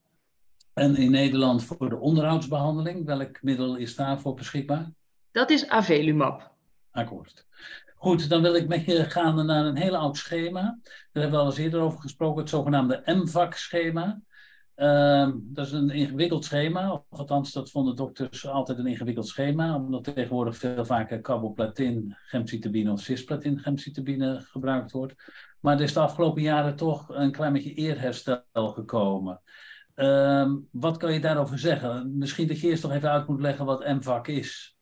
En 0.78 0.96
in 0.96 1.12
Nederland 1.12 1.64
voor 1.64 1.90
de 1.90 1.98
onderhoudsbehandeling, 1.98 3.06
welk 3.06 3.42
middel 3.42 3.76
is 3.76 3.96
daarvoor 3.96 4.34
beschikbaar? 4.34 4.92
Dat 5.32 5.50
is 5.50 5.68
Avelumab. 5.68 6.52
Akkoord. 6.92 7.46
Goed, 7.96 8.30
dan 8.30 8.42
wil 8.42 8.56
ik 8.56 8.68
met 8.68 8.86
je 8.86 9.04
gaan 9.04 9.46
naar 9.46 9.66
een 9.66 9.76
heel 9.76 9.96
oud 9.96 10.18
schema. 10.18 10.62
Daar 10.82 11.24
hebben 11.24 11.32
we 11.32 11.38
al 11.38 11.46
eens 11.46 11.58
eerder 11.58 11.80
over 11.80 12.00
gesproken, 12.00 12.42
het 12.42 12.50
zogenaamde 12.50 13.02
MVAC-schema. 13.06 14.22
Uh, 14.76 15.30
dat 15.36 15.66
is 15.66 15.72
een 15.72 15.90
ingewikkeld 15.90 16.46
schema, 16.46 16.92
of 16.92 17.04
althans 17.10 17.52
dat 17.52 17.72
vonden 17.72 17.96
dokters 17.96 18.48
altijd 18.48 18.78
een 18.78 18.88
ingewikkeld 18.88 19.28
schema, 19.28 19.76
omdat 19.76 20.04
tegenwoordig 20.04 20.58
veel 20.58 20.86
vaker 20.86 21.22
carboplatin, 21.22 22.16
gemcitabine 22.18 22.92
of 22.92 23.00
cisplatin, 23.00 23.60
gemcitabine 23.60 24.42
gebruikt 24.42 24.92
wordt. 24.92 25.16
Maar 25.60 25.76
er 25.76 25.82
is 25.82 25.94
de 25.94 26.00
afgelopen 26.00 26.42
jaren 26.42 26.76
toch 26.76 27.10
een 27.10 27.32
klein 27.32 27.54
beetje 27.54 27.74
eerherstel 27.74 28.44
gekomen. 28.54 29.42
Um, 30.00 30.68
wat 30.72 30.98
kan 30.98 31.14
je 31.14 31.20
daarover 31.20 31.60
zeggen? 31.60 32.18
Misschien 32.18 32.48
dat 32.48 32.60
je 32.60 32.68
eerst 32.68 32.84
nog 32.84 32.92
even 32.92 33.12
uit 33.12 33.28
moet 33.28 33.42
leggen 33.42 33.66
wat 33.66 33.88
MVAC 33.88 34.28
is. 34.28 34.78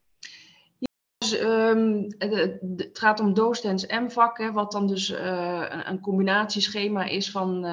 Dus 1.18 1.38
ehm, 1.38 2.02
het 2.18 2.98
gaat 2.98 3.20
om 3.20 3.34
doostens 3.34 3.86
M-vak, 3.86 4.50
wat 4.52 4.72
dan 4.72 4.86
dus 4.86 5.08
een, 5.08 5.88
een, 5.88 6.00
combinatieschema 6.00 7.04
is 7.04 7.30
van 7.30 7.64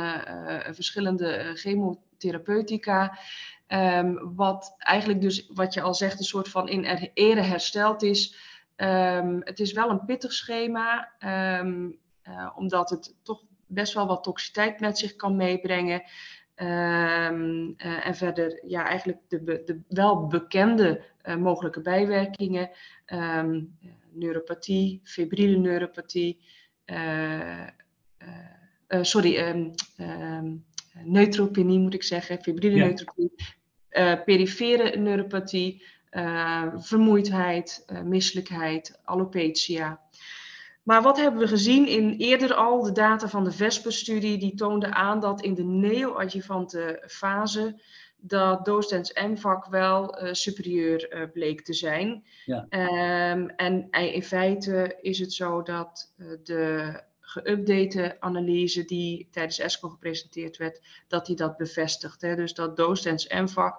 verschillende 0.71 1.51
chemotherapeutica. 1.53 3.17
Ehm, 3.67 4.15
wat 4.35 4.75
eigenlijk 4.77 5.21
dus, 5.21 5.49
wat 5.53 5.73
je 5.73 5.81
al 5.81 5.93
zegt, 5.93 6.19
een 6.19 6.25
soort 6.25 6.49
van 6.49 6.69
in 6.69 6.83
ere 7.13 7.41
hersteld 7.41 8.03
is. 8.03 8.35
Ehm, 8.75 9.39
het 9.39 9.59
is 9.59 9.71
wel 9.71 9.89
een 9.89 10.05
pittig 10.05 10.33
schema, 10.33 11.11
omdat 12.55 12.89
het 12.89 13.15
toch 13.23 13.41
best 13.67 13.93
wel 13.93 14.07
wat 14.07 14.23
toxiteit 14.23 14.79
met 14.79 14.97
zich 14.97 15.15
kan 15.15 15.35
meebrengen. 15.35 16.03
Ehm, 16.55 17.71
eh, 17.77 18.07
en 18.07 18.15
verder, 18.15 18.63
ja, 18.67 18.87
eigenlijk 18.87 19.19
de, 19.27 19.43
de 19.43 19.81
wel 19.87 20.27
bekende 20.27 21.03
uh, 21.25 21.35
mogelijke 21.35 21.81
bijwerkingen. 21.81 22.69
Um, 23.13 23.77
neuropathie, 24.11 25.01
febrile 25.03 25.57
neuropathie. 25.57 26.39
Uh, 26.85 27.67
sorry, 29.01 29.37
um, 29.37 29.73
neutropenie 31.03 31.79
moet 31.79 31.93
ik 31.93 32.03
zeggen. 32.03 32.41
Febrile 32.41 32.75
ja. 32.75 32.85
neutropenie. 32.85 33.33
perifere 34.25 34.97
neuropathie. 34.97 35.83
vermoeidheid, 36.77 37.85
misselijkheid, 38.03 38.99
alopecia. 39.03 40.01
Maar 40.83 41.01
wat 41.01 41.17
hebben 41.17 41.39
we 41.39 41.47
gezien 41.47 41.87
in 41.87 42.15
eerder 42.17 42.53
al 42.53 42.83
de 42.83 42.91
data 42.91 43.27
van 43.27 43.43
de 43.43 43.51
VESPER-studie? 43.51 44.37
Die 44.37 44.55
toonde 44.55 44.93
aan 44.93 45.19
dat 45.19 45.41
in 45.41 45.53
de 45.53 45.63
neoadjuvante 45.63 47.03
fase 47.07 47.81
dat 48.25 48.65
doostens 48.65 49.13
MVAC 49.13 49.65
wel 49.65 50.23
uh, 50.23 50.33
superieur 50.33 51.15
uh, 51.15 51.31
bleek 51.33 51.61
te 51.61 51.73
zijn. 51.73 52.23
Ja. 52.45 52.65
Um, 53.31 53.49
en 53.49 53.89
in 53.89 54.23
feite 54.23 54.97
is 55.01 55.19
het 55.19 55.33
zo 55.33 55.61
dat 55.61 56.13
uh, 56.17 56.27
de 56.43 57.01
geüpdate 57.19 58.19
analyse 58.19 58.85
die 58.85 59.27
tijdens 59.31 59.59
ESCO 59.59 59.89
gepresenteerd 59.89 60.57
werd, 60.57 60.81
dat 61.07 61.25
die 61.25 61.35
dat 61.35 61.57
bevestigt. 61.57 62.21
Hè? 62.21 62.35
Dus 62.35 62.53
dat 62.53 62.77
doostens 62.77 63.27
MVAC, 63.27 63.75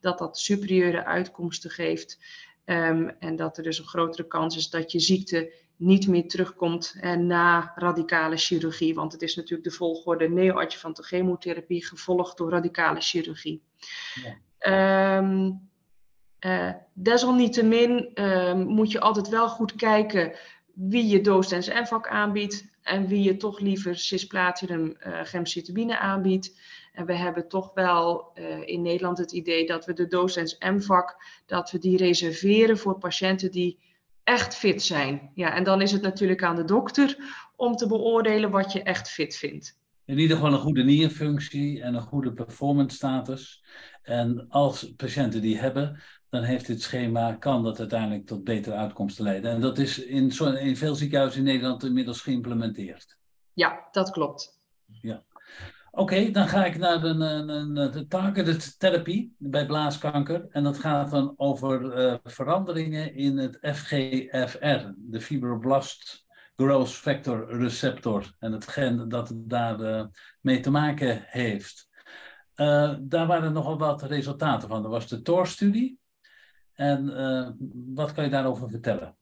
dat 0.00 0.18
dat 0.18 0.38
superieure 0.38 1.04
uitkomsten 1.04 1.70
geeft. 1.70 2.18
Um, 2.64 3.08
en 3.08 3.36
dat 3.36 3.56
er 3.56 3.62
dus 3.62 3.78
een 3.78 3.86
grotere 3.86 4.26
kans 4.26 4.56
is 4.56 4.70
dat 4.70 4.92
je 4.92 5.00
ziekte 5.00 5.52
niet 5.78 6.08
meer 6.08 6.28
terugkomt 6.28 6.96
eh, 7.00 7.14
na 7.14 7.72
radicale 7.74 8.36
chirurgie. 8.36 8.94
Want 8.94 9.12
het 9.12 9.22
is 9.22 9.36
natuurlijk 9.36 9.68
de 9.68 9.76
volgorde 9.76 10.28
neoadjuvante 10.28 11.02
chemotherapie 11.02 11.86
gevolgd 11.86 12.36
door 12.36 12.50
radicale 12.50 13.00
chirurgie. 13.00 13.62
Ja. 14.58 15.16
Um, 15.18 15.68
uh, 16.46 16.72
desalniettemin 16.92 18.10
uh, 18.14 18.54
moet 18.54 18.92
je 18.92 19.00
altijd 19.00 19.28
wel 19.28 19.48
goed 19.48 19.74
kijken 19.74 20.32
wie 20.74 21.06
je 21.06 21.20
doostens 21.20 21.70
vak 21.82 22.08
aanbiedt 22.08 22.70
en 22.82 23.06
wie 23.06 23.22
je 23.22 23.36
toch 23.36 23.60
liever 23.60 23.96
cisplatinum 23.96 24.96
uh, 25.06 25.20
gemcitabine 25.22 25.98
aanbiedt. 25.98 26.60
En 26.92 27.06
we 27.06 27.14
hebben 27.14 27.48
toch 27.48 27.74
wel 27.74 28.32
uh, 28.34 28.68
in 28.68 28.82
Nederland 28.82 29.18
het 29.18 29.32
idee 29.32 29.66
dat 29.66 29.86
we 29.86 29.92
de 29.92 30.06
doostens 30.06 30.56
M-vak, 30.58 31.16
dat 31.46 31.70
we 31.70 31.78
die 31.78 31.96
reserveren 31.96 32.78
voor 32.78 32.98
patiënten 32.98 33.50
die 33.50 33.78
echt 34.28 34.54
fit 34.54 34.82
zijn. 34.82 35.30
Ja, 35.34 35.54
en 35.54 35.64
dan 35.64 35.82
is 35.82 35.92
het 35.92 36.02
natuurlijk 36.02 36.42
aan 36.42 36.56
de 36.56 36.64
dokter 36.64 37.16
om 37.56 37.76
te 37.76 37.86
beoordelen 37.86 38.50
wat 38.50 38.72
je 38.72 38.82
echt 38.82 39.08
fit 39.08 39.36
vindt. 39.36 39.78
In 40.04 40.18
ieder 40.18 40.36
geval 40.36 40.52
een 40.52 40.58
goede 40.58 40.84
nierfunctie 40.84 41.82
en 41.82 41.94
een 41.94 42.00
goede 42.00 42.32
performance 42.32 42.96
status. 42.96 43.64
En 44.02 44.46
als 44.48 44.92
patiënten 44.96 45.40
die 45.40 45.58
hebben, 45.58 46.00
dan 46.30 46.42
heeft 46.42 46.66
dit 46.66 46.82
schema, 46.82 47.32
kan 47.32 47.62
dat 47.62 47.78
uiteindelijk 47.78 48.26
tot 48.26 48.44
betere 48.44 48.74
uitkomsten 48.74 49.24
leiden. 49.24 49.50
En 49.50 49.60
dat 49.60 49.78
is 49.78 49.98
in, 49.98 50.32
in 50.58 50.76
veel 50.76 50.94
ziekenhuizen 50.94 51.38
in 51.38 51.46
Nederland 51.46 51.84
inmiddels 51.84 52.20
geïmplementeerd. 52.20 53.16
Ja, 53.52 53.88
dat 53.92 54.10
klopt. 54.10 54.60
Ja. 55.00 55.24
Oké, 55.90 56.30
dan 56.30 56.48
ga 56.48 56.64
ik 56.64 56.78
naar 56.78 57.00
de, 57.00 58.04
targeted 58.08 58.78
therapie 58.78 59.34
bij 59.38 59.66
blaaskanker. 59.66 60.46
En 60.50 60.62
dat 60.62 60.78
gaat 60.78 61.10
dan 61.10 61.34
over 61.36 61.98
uh, 61.98 62.14
veranderingen 62.24 63.14
in 63.14 63.38
het 63.38 63.58
FGFR, 63.62 64.90
de 64.96 65.20
fibroblast 65.20 66.26
growth 66.56 66.90
factor 66.90 67.58
receptor. 67.60 68.34
En 68.38 68.52
het 68.52 68.68
gen 68.68 69.08
dat 69.08 69.32
daar 69.34 69.80
uh, 69.80 70.04
mee 70.40 70.60
te 70.60 70.70
maken 70.70 71.22
heeft. 71.26 71.88
Uh, 72.56 72.94
daar 73.00 73.26
waren 73.26 73.52
nogal 73.52 73.78
wat 73.78 74.02
resultaten 74.02 74.68
van. 74.68 74.84
Er 74.84 74.90
was 74.90 75.08
de 75.08 75.22
TOR-studie. 75.22 75.98
En 76.72 77.06
wat 77.94 78.12
kan 78.12 78.24
je 78.24 78.30
daarover 78.30 78.70
vertellen? 78.70 79.16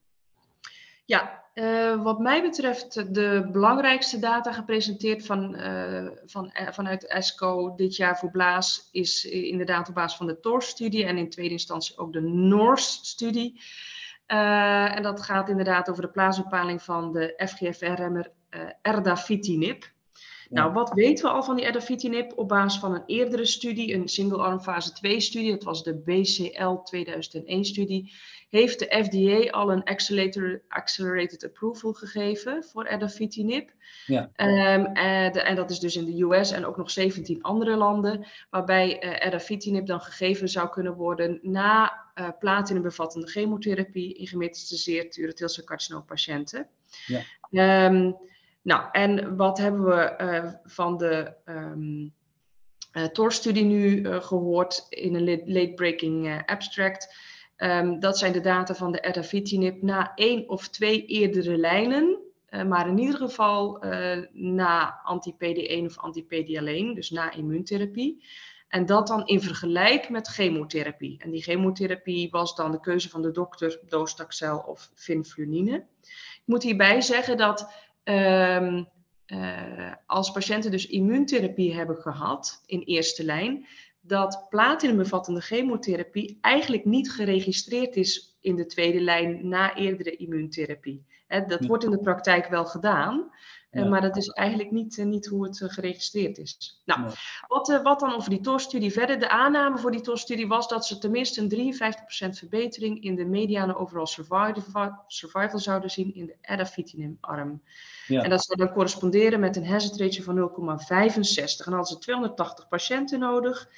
Ja, 1.05 1.46
uh, 1.57 2.03
wat 2.03 2.19
mij 2.19 2.41
betreft 2.41 3.13
de 3.13 3.49
belangrijkste 3.51 4.19
data 4.19 4.51
gepresenteerd 4.51 5.25
van, 5.25 5.55
uh, 5.55 6.07
van, 6.25 6.51
uh, 6.61 6.67
vanuit 6.71 7.07
ESCO 7.07 7.75
dit 7.75 7.95
jaar 7.95 8.17
voor 8.17 8.31
Blaas 8.31 8.89
is 8.91 9.25
inderdaad 9.25 9.89
op 9.89 9.95
basis 9.95 10.17
van 10.17 10.27
de 10.27 10.39
TOR-studie 10.39 11.05
en 11.05 11.17
in 11.17 11.29
tweede 11.29 11.53
instantie 11.53 11.97
ook 11.97 12.13
de 12.13 12.21
NORS-studie. 12.21 13.61
en 14.25 15.03
dat 15.03 15.21
gaat 15.21 15.49
inderdaad 15.49 15.89
over 15.89 16.01
de 16.01 16.09
plaatsbepaling 16.09 16.81
van 16.81 17.11
de 17.11 17.43
FGFR-remmer 17.47 18.31
erdafitinib. 18.81 19.95
Nou, 20.49 20.73
wat 20.73 20.93
weten 20.93 21.25
we 21.25 21.31
al 21.31 21.43
van 21.43 21.55
die 21.55 21.65
erdafitinib 21.65 22.37
op 22.37 22.47
basis 22.47 22.79
van 22.79 22.93
een 22.93 23.03
eerdere 23.05 23.45
studie, 23.45 23.93
een 23.93 24.07
single-arm 24.07 24.59
fase 24.59 24.91
2-studie, 24.91 25.51
dat 25.51 25.63
was 25.63 25.83
de 25.83 25.95
BCL 25.95 26.75
2001-studie 26.95 28.11
heeft 28.49 28.79
de 28.79 29.03
FDA 29.03 29.49
al 29.49 29.71
een 29.71 29.83
accelerated 30.67 31.43
approval 31.45 31.93
gegeven 31.93 32.63
voor 32.63 32.85
erdafitinib. 32.85 33.71
Ja. 34.05 34.21
Um, 34.21 34.85
en, 34.85 35.31
de, 35.31 35.41
en, 35.41 35.55
dat 35.55 35.69
is 35.69 35.79
dus 35.79 35.95
in 35.95 36.05
de 36.05 36.23
US 36.23 36.51
en 36.51 36.65
ook 36.65 36.77
nog 36.77 36.91
17 36.91 37.43
andere 37.43 37.75
landen, 37.75 38.27
waarbij 38.49 39.03
uh, 39.03 39.25
erdafitinib 39.25 39.85
dan 39.85 40.01
gegeven 40.01 40.49
zou 40.49 40.69
kunnen 40.69 40.93
worden 40.93 41.39
na 41.41 42.05
uh, 42.15 42.29
platinumbevattende 42.39 43.27
chemotherapie 43.27 44.13
in 44.13 44.27
gemetastaseerd 44.27 45.17
urotheelcelcarcinoom 45.17 46.05
patiënten. 46.05 46.67
Ja. 47.05 47.85
Um, 47.85 48.17
nou, 48.67 48.85
en 48.91 49.35
wat 49.35 49.57
hebben 49.57 49.83
we 49.83 50.15
uh, 50.21 50.51
van 50.63 50.97
de 50.97 51.33
um, 51.45 52.13
TOR-studie 53.13 53.63
nu 53.63 54.01
uh, 54.01 54.21
gehoord 54.21 54.85
in 54.89 55.15
een 55.15 55.41
late-breaking 55.45 56.43
abstract? 56.45 57.15
Um, 57.57 57.99
dat 57.99 58.17
zijn 58.17 58.31
de 58.31 58.41
data 58.41 58.75
van 58.75 58.91
de 58.91 58.99
erdafitinib 58.99 59.81
na 59.81 60.11
één 60.15 60.49
of 60.49 60.67
twee 60.67 61.05
eerdere 61.05 61.57
lijnen, 61.57 62.19
maar 62.67 62.87
in 62.87 62.97
ieder 62.97 63.15
geval 63.15 63.83
na 64.31 64.99
anti-PD1 65.03 65.85
of 65.85 65.97
anti-PD-alleen, 65.97 66.93
dus 66.93 67.09
na 67.09 67.31
immuuntherapie. 67.31 68.23
En 68.67 68.85
dat 68.85 69.07
dan 69.07 69.25
in 69.25 69.41
vergelijk 69.41 70.09
met 70.09 70.27
chemotherapie. 70.27 71.19
En 71.23 71.31
die 71.31 71.41
chemotherapie 71.41 72.29
was 72.29 72.55
dan 72.55 72.71
de 72.71 72.79
keuze 72.79 73.09
van 73.09 73.21
de 73.21 73.31
dokter, 73.31 73.79
docetaxel 73.87 74.57
of 74.57 74.91
vinflunine. 74.93 75.85
Ik 76.01 76.43
moet 76.45 76.63
hierbij 76.63 77.01
zeggen 77.01 77.37
dat 77.37 77.86
um, 78.09 78.87
uh, 79.27 79.93
als 80.05 80.31
patiënten 80.31 80.71
dus 80.71 80.87
immuuntherapie 80.87 81.73
hebben 81.73 81.95
gehad 81.95 82.63
in 82.65 82.81
eerste 82.81 83.23
lijn, 83.23 83.65
dat 84.01 84.45
platinumbevattende 84.49 85.41
chemotherapie 85.41 86.37
eigenlijk 86.41 86.85
niet 86.85 87.11
geregistreerd 87.11 87.95
is 87.95 88.37
in 88.41 88.55
de 88.55 88.65
tweede 88.65 88.99
lijn 89.01 89.47
na 89.47 89.75
eerdere 89.75 90.15
immuuntherapie. 90.15 91.05
dat 91.47 91.65
wordt 91.65 91.83
in 91.83 91.91
de 91.91 91.99
praktijk 91.99 92.47
wel 92.47 92.65
gedaan, 92.65 93.31
eh, 93.69 93.89
maar 93.89 94.01
dat 94.01 94.17
is 94.17 94.27
eigenlijk 94.27 94.71
niet, 94.71 94.97
eh, 94.97 95.05
niet 95.05 95.25
hoe 95.25 95.43
het 95.43 95.61
eh, 95.61 95.69
geregistreerd 95.69 96.37
is. 96.37 96.81
Nou, 96.85 97.11
wat, 97.47 97.79
wat 97.83 97.99
dan 97.99 98.15
over 98.15 98.29
die 98.29 98.39
TOR-studie 98.39 98.91
verder? 98.91 99.19
De 99.19 99.29
aanname 99.29 99.77
voor 99.77 99.91
die 99.91 100.01
TOR-studie 100.01 100.47
was 100.47 100.67
dat 100.67 100.85
ze 100.85 100.97
tenminste 100.97 101.41
een 101.41 101.49
53% 101.49 102.37
verbetering 102.37 103.03
in 103.03 103.15
de 103.15 103.25
mediane 103.25 103.75
overall 103.75 104.05
survival, 104.05 105.03
survival 105.07 105.59
zouden 105.59 105.89
zien 105.89 106.15
in 106.15 106.25
de 106.25 106.35
erdafitinib-arm. 106.41 107.61
Ja. 108.07 108.23
En 108.23 108.29
dat 108.29 108.43
zou 108.43 108.59
dan 108.59 108.73
corresponderen 108.73 109.39
met 109.39 109.55
een 109.55 109.67
hazard 109.67 109.99
ratio 109.99 110.23
van 110.23 110.35
0,65. 110.35 111.65
En 111.65 111.73
hadden 111.73 111.85
ze 111.85 111.97
280 111.97 112.67
patiënten 112.67 113.19
nodig. 113.19 113.69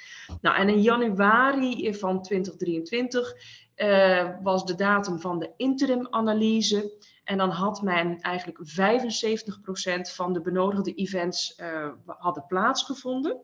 Nou, 0.41 0.57
en 0.57 0.69
in 0.69 0.81
januari 0.81 1.93
van 1.95 2.21
2023 2.21 3.33
uh, 3.75 4.29
was 4.43 4.65
de 4.65 4.75
datum 4.75 5.19
van 5.19 5.39
de 5.39 5.51
interim-analyse. 5.57 6.91
En 7.29 7.37
dan 7.37 7.49
had 7.49 7.81
men 7.81 8.19
eigenlijk 8.19 8.57
75% 8.57 10.13
van 10.13 10.33
de 10.33 10.41
benodigde 10.41 10.93
events 10.93 11.59
uh, 11.59 11.89
hadden 12.05 12.45
plaatsgevonden. 12.45 13.41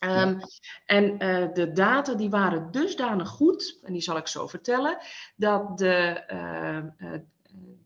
Um, 0.00 0.40
En 0.84 1.04
uh, 1.04 1.52
de 1.52 1.72
data 1.72 2.14
die 2.14 2.30
waren 2.30 2.70
dusdanig 2.70 3.28
goed, 3.28 3.78
en 3.82 3.92
die 3.92 4.02
zal 4.02 4.16
ik 4.16 4.26
zo 4.26 4.46
vertellen, 4.46 4.98
dat 5.36 5.78
de 5.78 6.24
uh, 6.32 7.12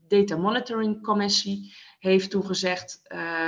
Data 0.09 0.37
Monitoring 0.37 1.03
Commissie 1.03 1.75
heeft 1.99 2.31
toen 2.31 2.47
gezegd, 2.47 3.01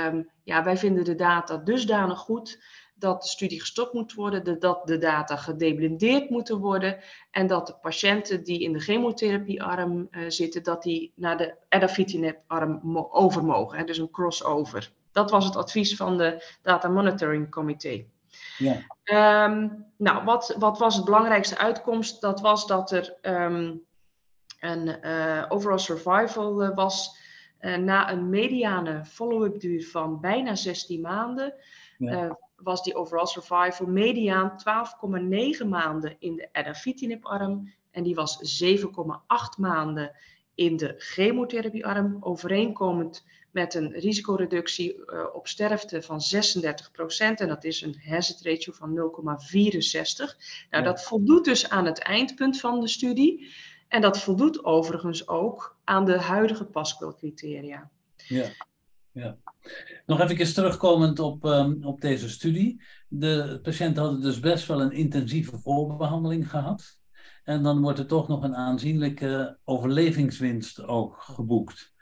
um, 0.05 0.29
ja, 0.43 0.63
wij 0.63 0.77
vinden 0.77 1.03
de 1.03 1.15
data 1.15 1.57
dusdanig 1.57 2.19
goed 2.19 2.63
dat 3.03 3.21
de 3.21 3.27
studie 3.27 3.59
gestopt 3.59 3.93
moet 3.93 4.13
worden, 4.13 4.59
dat 4.59 4.87
de 4.87 4.97
data 4.97 5.35
gedeblindeerd 5.35 6.29
moeten 6.29 6.57
worden 6.57 6.97
en 7.31 7.47
dat 7.47 7.67
de 7.67 7.75
patiënten 7.81 8.43
die 8.43 8.61
in 8.61 8.73
de 8.73 8.79
chemotherapiearm 8.79 10.07
uh, 10.11 10.29
zitten, 10.29 10.63
dat 10.63 10.83
die 10.83 11.11
naar 11.15 11.37
de 11.37 11.55
erdafitinib-arm 11.69 12.97
over 13.11 13.43
mogen. 13.43 13.85
Dus 13.85 13.97
een 13.97 14.11
crossover. 14.11 14.91
Dat 15.11 15.31
was 15.31 15.45
het 15.45 15.55
advies 15.55 15.95
van 15.95 16.17
de 16.17 16.55
Data 16.61 16.87
Monitoring 16.87 17.51
Committee. 17.51 18.11
Ja. 18.57 19.45
Um, 19.45 19.85
nou, 19.97 20.23
wat, 20.23 20.55
wat 20.59 20.77
was 20.77 20.95
het 20.95 21.05
belangrijkste 21.05 21.57
uitkomst? 21.57 22.21
Dat 22.21 22.41
was 22.41 22.67
dat 22.67 22.91
er 22.91 23.17
um, 23.21 23.81
een 24.59 24.97
uh, 25.01 25.45
overall 25.49 25.77
survival 25.77 26.63
uh, 26.63 26.75
was 26.75 27.21
na 27.59 28.11
een 28.11 28.29
mediane 28.29 29.05
follow-up 29.05 29.59
duur 29.59 29.87
van 29.87 30.19
bijna 30.19 30.55
16 30.55 31.01
maanden. 31.01 31.53
Ja. 31.97 32.37
Was 32.63 32.83
die 32.83 32.95
overall 32.95 33.25
survival 33.25 33.87
mediaan 33.87 34.51
12,9 35.61 35.67
maanden 35.67 36.15
in 36.19 36.35
de 36.35 36.49
erdafitinib-arm 36.51 37.73
en 37.91 38.03
die 38.03 38.15
was 38.15 38.63
7,8 38.63 38.85
maanden 39.57 40.11
in 40.55 40.77
de 40.77 40.93
chemotherapiearm, 40.97 42.17
overeenkomend 42.19 43.25
met 43.51 43.73
een 43.73 43.91
risicoreductie 43.91 44.95
uh, 44.95 45.25
op 45.33 45.47
sterfte 45.47 46.01
van 46.01 46.19
36%. 46.35 46.37
En 47.17 47.47
dat 47.47 47.63
is 47.63 47.81
een 47.81 48.01
hazard 48.07 48.41
ratio 48.41 48.73
van 48.73 48.97
0,64. 48.97 50.37
Nou, 50.69 50.83
dat 50.83 51.03
voldoet 51.03 51.45
dus 51.45 51.69
aan 51.69 51.85
het 51.85 51.99
eindpunt 51.99 52.59
van 52.59 52.79
de 52.79 52.87
studie. 52.87 53.53
En 53.87 54.01
dat 54.01 54.19
voldoet 54.19 54.63
overigens 54.63 55.27
ook 55.27 55.77
aan 55.83 56.05
de 56.05 56.19
huidige 56.19 56.65
Pascal-criteria. 56.65 57.89
Ja. 58.15 58.49
Ja. 59.11 59.37
Nog 60.05 60.19
even 60.19 60.53
terugkomend 60.53 61.19
op, 61.19 61.43
um, 61.45 61.83
op 61.83 62.01
deze 62.01 62.29
studie. 62.29 62.83
De 63.07 63.59
patiënten 63.61 64.03
hadden 64.03 64.21
dus 64.21 64.39
best 64.39 64.67
wel 64.67 64.81
een 64.81 64.91
intensieve 64.91 65.59
voorbehandeling 65.59 66.49
gehad. 66.49 66.99
En 67.43 67.63
dan 67.63 67.81
wordt 67.81 67.99
er 67.99 68.07
toch 68.07 68.27
nog 68.27 68.43
een 68.43 68.55
aanzienlijke 68.55 69.57
overlevingswinst 69.63 70.83
ook 70.83 71.21
geboekt. 71.21 71.93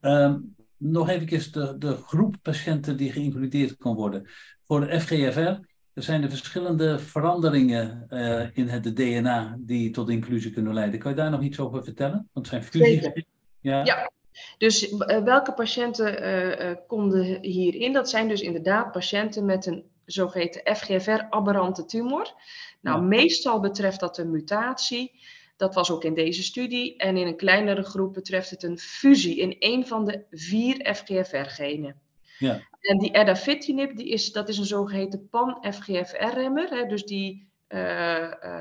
Um, 0.00 0.54
nog 0.76 1.08
even 1.08 1.52
de, 1.52 1.78
de 1.78 1.96
groep 1.96 2.36
patiënten 2.42 2.96
die 2.96 3.12
geïncludeerd 3.12 3.76
kan 3.76 3.94
worden. 3.94 4.28
Voor 4.64 4.80
de 4.80 5.00
FGFR 5.00 5.58
er 5.96 6.02
zijn 6.02 6.22
er 6.22 6.28
verschillende 6.28 6.98
veranderingen 6.98 8.06
uh, 8.10 8.56
in 8.56 8.68
het 8.68 8.96
DNA 8.96 9.56
die 9.58 9.90
tot 9.90 10.08
inclusie 10.08 10.50
kunnen 10.50 10.74
leiden. 10.74 10.98
Kan 11.00 11.10
je 11.10 11.16
daar 11.16 11.30
nog 11.30 11.42
iets 11.42 11.58
over 11.58 11.84
vertellen? 11.84 12.28
Want 12.32 12.50
het 12.50 12.62
zijn 12.62 12.64
fusies. 12.64 13.24
Ja. 13.60 13.84
ja. 13.84 14.10
Dus 14.58 14.92
uh, 14.92 15.18
welke 15.18 15.52
patiënten 15.52 16.22
uh, 16.22 16.74
konden 16.86 17.42
hierin? 17.42 17.92
Dat 17.92 18.10
zijn 18.10 18.28
dus 18.28 18.40
inderdaad 18.40 18.92
patiënten 18.92 19.44
met 19.44 19.66
een 19.66 19.84
zogeheten 20.04 20.76
FGFR-aberrante 20.76 21.84
tumor. 21.84 22.32
Nou, 22.80 23.00
ja. 23.00 23.06
meestal 23.06 23.60
betreft 23.60 24.00
dat 24.00 24.18
een 24.18 24.30
mutatie. 24.30 25.20
Dat 25.56 25.74
was 25.74 25.90
ook 25.90 26.04
in 26.04 26.14
deze 26.14 26.42
studie. 26.42 26.96
En 26.96 27.16
in 27.16 27.26
een 27.26 27.36
kleinere 27.36 27.82
groep 27.82 28.14
betreft 28.14 28.50
het 28.50 28.62
een 28.62 28.78
fusie 28.78 29.36
in 29.36 29.56
een 29.58 29.86
van 29.86 30.04
de 30.04 30.24
vier 30.30 30.94
FGFR-genen. 30.94 32.00
Ja. 32.38 32.60
En 32.80 32.98
die 32.98 33.12
erdafitinib, 33.12 33.96
die 33.96 34.08
is, 34.08 34.32
dat 34.32 34.48
is 34.48 34.58
een 34.58 34.64
zogeheten 34.64 35.28
pan-FGFR-remmer. 35.28 36.88
Dus 36.88 37.04
die 37.04 37.45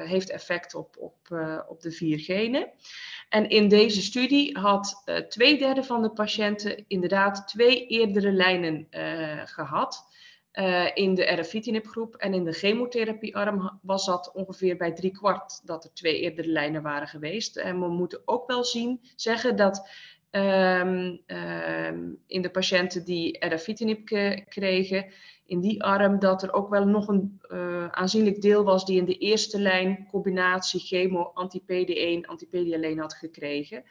heeft 0.05 0.29
effect 0.29 0.75
op, 0.75 0.97
op, 0.97 1.15
uh, 1.31 1.59
op 1.67 1.81
de 1.81 1.91
vier 1.91 2.19
genen. 2.19 2.71
En 3.29 3.49
in 3.49 3.67
deze 3.67 4.01
studie 4.01 4.59
had 4.59 5.03
twee 5.29 5.57
derde 5.57 5.83
van 5.83 6.01
de 6.01 6.09
patiënten 6.09 6.85
inderdaad 6.87 7.47
twee 7.47 7.87
eerdere 7.87 8.31
lijnen 8.31 8.87
gehad. 9.45 10.07
In 10.93 11.13
de 11.13 11.25
erdafitinib 11.25 11.87
groep 11.87 12.15
en 12.15 12.33
in 12.33 12.43
de 12.43 12.51
chemotherapiearm 12.51 13.79
was 13.81 14.05
dat 14.05 14.31
ongeveer 14.33 14.77
bij 14.77 14.91
drie 14.91 15.11
kwart 15.11 15.61
dat 15.63 15.83
er 15.83 15.93
twee 15.93 16.19
eerdere 16.19 16.47
lijnen 16.47 16.81
waren 16.81 17.07
geweest. 17.07 17.57
En 17.57 17.79
we 17.79 17.87
moeten 17.87 18.21
ook 18.25 18.47
wel 18.47 18.63
zien, 18.63 19.01
zeggen 19.15 19.55
dat 19.55 19.89
um, 20.35 21.19
um, 21.27 22.17
in 22.27 22.41
de 22.41 22.49
patiënten 22.49 23.05
die 23.05 23.39
erdafitinib 23.39 24.05
kregen, 24.49 25.05
in 25.45 25.59
die 25.59 25.83
arm, 25.83 26.19
dat 26.19 26.43
er 26.43 26.53
ook 26.53 26.69
wel 26.69 26.85
nog 26.85 27.07
een 27.07 27.41
uh, 27.51 27.87
aanzienlijk 27.87 28.41
deel 28.41 28.63
was 28.63 28.85
die 28.85 28.97
in 28.97 29.05
de 29.05 29.17
eerste 29.17 29.59
lijn 29.59 30.07
combinatie 30.11 30.79
chemo, 30.79 31.31
anti-PD1, 31.33 32.27
anti-PD 32.27 32.97
had 32.99 33.13
gekregen. 33.13 33.83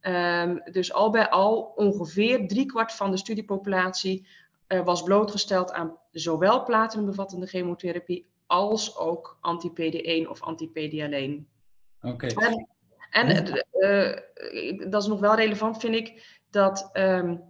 Um, 0.00 0.62
dus 0.72 0.92
al 0.92 1.10
bij 1.10 1.28
al 1.28 1.72
ongeveer 1.76 2.48
driekwart 2.48 2.92
van 2.92 3.10
de 3.10 3.16
studiepopulatie 3.16 4.26
uh, 4.68 4.84
was 4.84 5.02
blootgesteld 5.02 5.72
aan 5.72 5.96
zowel 6.10 6.64
platinumbevattende 6.64 7.46
chemotherapie 7.46 8.26
als 8.46 8.96
ook 8.96 9.38
anti-PD1 9.40 10.28
of 10.28 10.42
anti-PD-alleen. 10.42 11.48
Oké. 12.02 12.26
En, 12.26 12.68
en 13.14 13.46
uh, 13.72 14.12
dat 14.90 15.02
is 15.02 15.08
nog 15.08 15.20
wel 15.20 15.34
relevant, 15.34 15.80
vind 15.80 15.94
ik, 15.94 16.38
dat 16.50 16.90
um, 16.92 17.42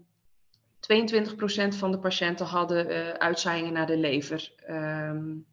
ehm, 0.80 1.74
22% 1.74 1.76
van 1.76 1.90
de 1.90 1.98
patiënten 1.98 2.46
hadden 2.46 2.90
uh, 2.90 3.10
uitzaaiingen 3.10 3.72
naar 3.72 3.86
de 3.86 3.96
lever. 3.96 4.52
Um, 4.70 5.46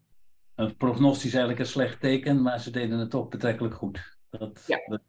het 0.55 0.77
prognostisch 0.77 1.31
eigenlijk 1.31 1.59
een 1.59 1.65
slecht 1.65 1.99
teken, 1.99 2.41
maar 2.41 2.59
ze 2.59 2.71
deden 2.71 2.99
het 2.99 3.09
toch 3.09 3.27
betrekkelijk 3.27 3.75
goed. 3.75 4.17
Dat, 4.29 4.63
ja. 4.67 4.79
Dat, 4.85 5.01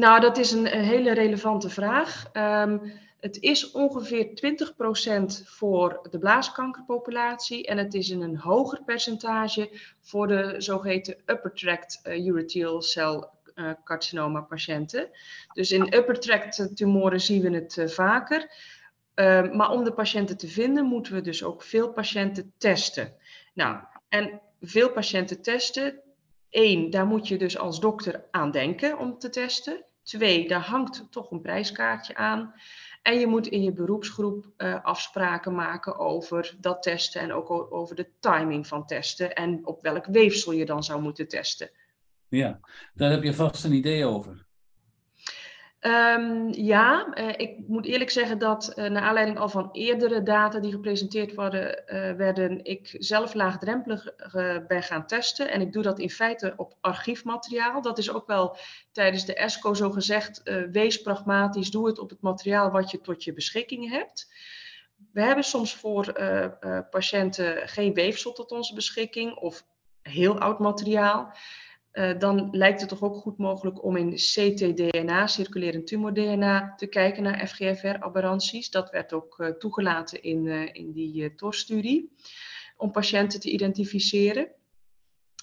Nou, 0.00 0.20
dat 0.20 0.38
is 0.38 0.52
een, 0.52 0.76
een 0.76 0.84
hele 0.84 1.14
relevante 1.14 1.70
vraag. 1.70 2.30
Um, 2.32 2.92
het 3.26 3.40
is 3.40 3.70
ongeveer 3.70 4.26
20% 4.26 5.44
voor 5.44 6.08
de 6.10 6.18
blaaskankerpopulatie 6.18 7.66
en 7.66 7.78
het 7.78 7.94
is 7.94 8.10
in 8.10 8.22
een 8.22 8.36
hoger 8.36 8.82
percentage 8.84 9.70
voor 10.00 10.26
de 10.26 10.54
zogeheten 10.58 11.16
upper 11.26 11.52
tract 11.52 12.00
uh, 12.04 12.26
urothelial 12.26 12.82
cell 12.82 13.28
uh, 13.54 13.70
carcinoma 13.84 14.40
patiënten. 14.40 15.10
Dus 15.52 15.70
in 15.70 15.94
upper 15.94 16.20
tract 16.20 16.76
tumoren 16.76 17.20
zien 17.20 17.42
we 17.42 17.50
het 17.50 17.76
uh, 17.76 17.88
vaker. 17.88 18.50
Uh, 19.14 19.52
maar 19.52 19.70
om 19.70 19.84
de 19.84 19.92
patiënten 19.92 20.36
te 20.36 20.48
vinden, 20.48 20.84
moeten 20.84 21.14
we 21.14 21.20
dus 21.20 21.44
ook 21.44 21.62
veel 21.62 21.92
patiënten 21.92 22.52
testen. 22.58 23.14
Nou, 23.54 23.78
en 24.08 24.40
veel 24.60 24.90
patiënten 24.90 25.42
testen. 25.42 26.00
Eén, 26.50 26.90
daar 26.90 27.06
moet 27.06 27.28
je 27.28 27.38
dus 27.38 27.58
als 27.58 27.80
dokter 27.80 28.24
aan 28.30 28.50
denken 28.50 28.98
om 28.98 29.18
te 29.18 29.30
testen. 29.30 29.84
Twee, 30.02 30.48
daar 30.48 30.60
hangt 30.60 31.06
toch 31.10 31.30
een 31.30 31.40
prijskaartje 31.40 32.14
aan. 32.14 32.54
En 33.06 33.18
je 33.18 33.26
moet 33.26 33.46
in 33.46 33.62
je 33.62 33.72
beroepsgroep 33.72 34.52
uh, 34.58 34.84
afspraken 34.84 35.54
maken 35.54 35.98
over 35.98 36.56
dat 36.60 36.82
testen 36.82 37.20
en 37.20 37.32
ook 37.32 37.72
over 37.72 37.96
de 37.96 38.08
timing 38.20 38.66
van 38.66 38.86
testen 38.86 39.34
en 39.34 39.66
op 39.66 39.82
welk 39.82 40.06
weefsel 40.06 40.52
je 40.52 40.64
dan 40.64 40.84
zou 40.84 41.02
moeten 41.02 41.28
testen. 41.28 41.70
Ja, 42.28 42.60
daar 42.94 43.10
heb 43.10 43.22
je 43.22 43.34
vast 43.34 43.64
een 43.64 43.72
idee 43.72 44.04
over. 44.04 44.45
Um, 45.86 46.52
ja, 46.52 47.06
uh, 47.14 47.28
ik 47.36 47.58
moet 47.66 47.86
eerlijk 47.86 48.10
zeggen 48.10 48.38
dat 48.38 48.72
uh, 48.76 48.90
naar 48.90 49.02
aanleiding 49.02 49.38
al 49.38 49.48
van 49.48 49.68
eerdere 49.72 50.22
data 50.22 50.58
die 50.58 50.70
gepresenteerd 50.70 51.34
worden, 51.34 51.82
uh, 51.86 52.12
werden 52.12 52.64
ik 52.64 52.94
zelf 52.98 53.34
laagdrempelig 53.34 54.14
ben 54.68 54.82
gaan 54.82 55.06
testen. 55.06 55.50
En 55.50 55.60
ik 55.60 55.72
doe 55.72 55.82
dat 55.82 55.98
in 55.98 56.10
feite 56.10 56.54
op 56.56 56.76
archiefmateriaal. 56.80 57.82
Dat 57.82 57.98
is 57.98 58.12
ook 58.12 58.26
wel 58.26 58.56
tijdens 58.92 59.24
de 59.24 59.34
ESCO 59.34 59.74
zo 59.74 59.90
gezegd, 59.90 60.42
wees 60.70 61.02
pragmatisch, 61.02 61.70
doe 61.70 61.86
het 61.86 61.98
op 61.98 62.10
het 62.10 62.20
materiaal 62.20 62.70
wat 62.70 62.90
je 62.90 63.00
tot 63.00 63.24
je 63.24 63.32
beschikking 63.32 63.90
hebt. 63.90 64.32
We 65.12 65.22
hebben 65.22 65.44
soms 65.44 65.74
voor 65.74 66.12
patiënten 66.90 67.68
geen 67.68 67.94
weefsel 67.94 68.32
tot 68.32 68.50
onze 68.50 68.74
beschikking 68.74 69.34
of 69.34 69.64
heel 70.02 70.38
oud 70.38 70.58
materiaal. 70.58 71.32
Uh, 71.96 72.18
dan 72.18 72.48
lijkt 72.50 72.80
het 72.80 72.88
toch 72.88 73.02
ook 73.02 73.16
goed 73.16 73.38
mogelijk 73.38 73.84
om 73.84 73.96
in 73.96 74.14
ctDNA, 74.14 75.26
circulerend 75.26 75.86
tumor-DNA, 75.86 76.74
te 76.76 76.86
kijken 76.86 77.22
naar 77.22 77.46
FGFR-aberranties. 77.46 78.70
Dat 78.70 78.90
werd 78.90 79.12
ook 79.12 79.38
uh, 79.38 79.48
toegelaten 79.48 80.22
in, 80.22 80.44
uh, 80.44 80.74
in 80.74 80.92
die 80.92 81.34
TOR-studie, 81.34 82.12
om 82.76 82.90
patiënten 82.90 83.40
te 83.40 83.50
identificeren. 83.50 84.48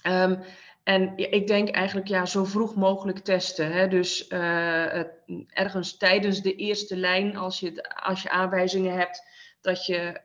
Um, 0.06 0.38
en 0.82 1.12
ik 1.16 1.46
denk 1.46 1.68
eigenlijk 1.68 2.08
ja, 2.08 2.26
zo 2.26 2.44
vroeg 2.44 2.74
mogelijk 2.74 3.18
testen. 3.18 3.72
Hè? 3.72 3.88
Dus 3.88 4.28
ergens 5.48 5.96
tijdens 5.96 6.42
de 6.42 6.54
eerste 6.54 6.96
lijn, 6.96 7.36
als 7.36 7.60
je, 7.60 7.94
als 8.02 8.22
je 8.22 8.30
aanwijzingen 8.30 8.94
hebt 8.94 9.22
dat 9.60 9.86
je 9.86 10.20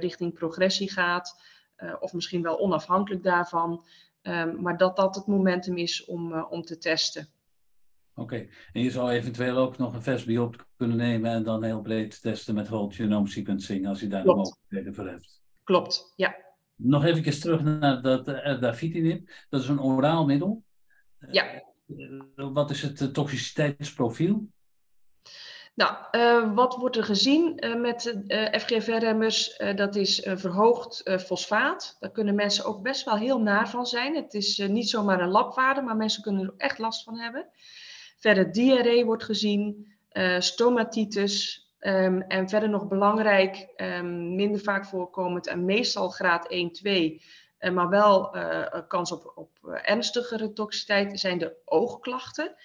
richting 0.00 0.34
progressie 0.34 0.92
gaat, 0.92 1.40
of 2.00 2.12
misschien 2.12 2.42
wel 2.42 2.58
onafhankelijk 2.58 3.22
daarvan, 3.22 3.84
Um, 4.28 4.62
maar 4.62 4.76
dat 4.76 4.96
dat 4.96 5.14
het 5.14 5.26
momentum 5.26 5.76
is 5.76 6.04
om, 6.04 6.32
uh, 6.32 6.52
om 6.52 6.62
te 6.62 6.78
testen. 6.78 7.28
Oké, 8.14 8.34
okay. 8.34 8.50
en 8.72 8.82
je 8.82 8.90
zou 8.90 9.10
eventueel 9.10 9.56
ook 9.56 9.78
nog 9.78 9.94
een 9.94 10.02
vers 10.02 10.24
biop 10.24 10.66
kunnen 10.76 10.96
nemen 10.96 11.30
en 11.30 11.42
dan 11.42 11.64
heel 11.64 11.82
breed 11.82 12.22
testen 12.22 12.54
met 12.54 12.68
whole 12.68 12.92
genome 12.92 13.28
sequencing 13.28 13.86
als 13.86 14.00
je 14.00 14.06
daar 14.06 14.22
Klopt. 14.22 14.38
de 14.38 14.44
mogelijkheden 14.44 14.94
voor 14.94 15.06
hebt. 15.06 15.42
Klopt, 15.64 16.12
ja. 16.16 16.36
Nog 16.74 17.04
even 17.04 17.40
terug 17.40 17.62
naar 17.62 18.02
dat 18.02 18.28
uh, 18.28 18.60
dafitinib. 18.60 19.30
Dat 19.48 19.62
is 19.62 19.68
een 19.68 19.80
oraal 19.80 20.26
middel. 20.26 20.62
Ja. 21.30 21.62
wat 22.34 22.70
is 22.70 22.82
het 22.82 23.14
toxiciteitsprofiel? 23.14 24.48
Nou, 25.76 25.96
uh, 26.12 26.54
wat 26.54 26.76
wordt 26.76 26.96
er 26.96 27.04
gezien 27.04 27.64
uh, 27.64 27.80
met 27.80 28.14
uh, 28.26 28.44
FGFR-remmers? 28.52 29.56
dat 29.74 29.96
is 29.96 30.28
verhoogd 30.34 31.02
fosfaat. 31.20 31.96
Daar 32.00 32.10
kunnen 32.10 32.34
mensen 32.34 32.64
ook 32.64 32.82
best 32.82 33.04
wel 33.04 33.16
heel 33.16 33.40
naar 33.40 33.68
van 33.68 33.86
zijn. 33.86 34.14
Het 34.14 34.34
is 34.34 34.58
niet 34.58 34.88
zomaar 34.88 35.20
een 35.20 35.30
labwaarde, 35.30 35.82
maar 35.82 35.96
mensen 35.96 36.22
kunnen 36.22 36.42
er 36.44 36.54
echt 36.56 36.78
last 36.78 37.02
van 37.02 37.18
hebben. 37.18 37.48
Verder 38.18 38.52
diarree 38.52 39.04
wordt 39.04 39.24
gezien, 39.24 39.86
stomatitis. 40.38 41.64
Um, 41.80 42.22
en 42.22 42.48
verder 42.48 42.68
nog 42.68 42.88
belangrijk, 42.88 43.68
um, 43.76 44.34
minder 44.34 44.60
vaak 44.60 44.86
voorkomend 44.86 45.46
en 45.46 45.64
meestal 45.64 46.08
graad 46.08 46.48
1, 46.48 46.72
2, 46.72 47.22
maar 47.72 47.88
wel 47.88 48.36
kans 48.88 49.12
op, 49.12 49.32
op 49.34 49.80
ernstigere 49.82 50.52
toxiciteit, 50.52 51.20
zijn 51.20 51.38
de 51.38 51.56
oogklachten 51.64 52.56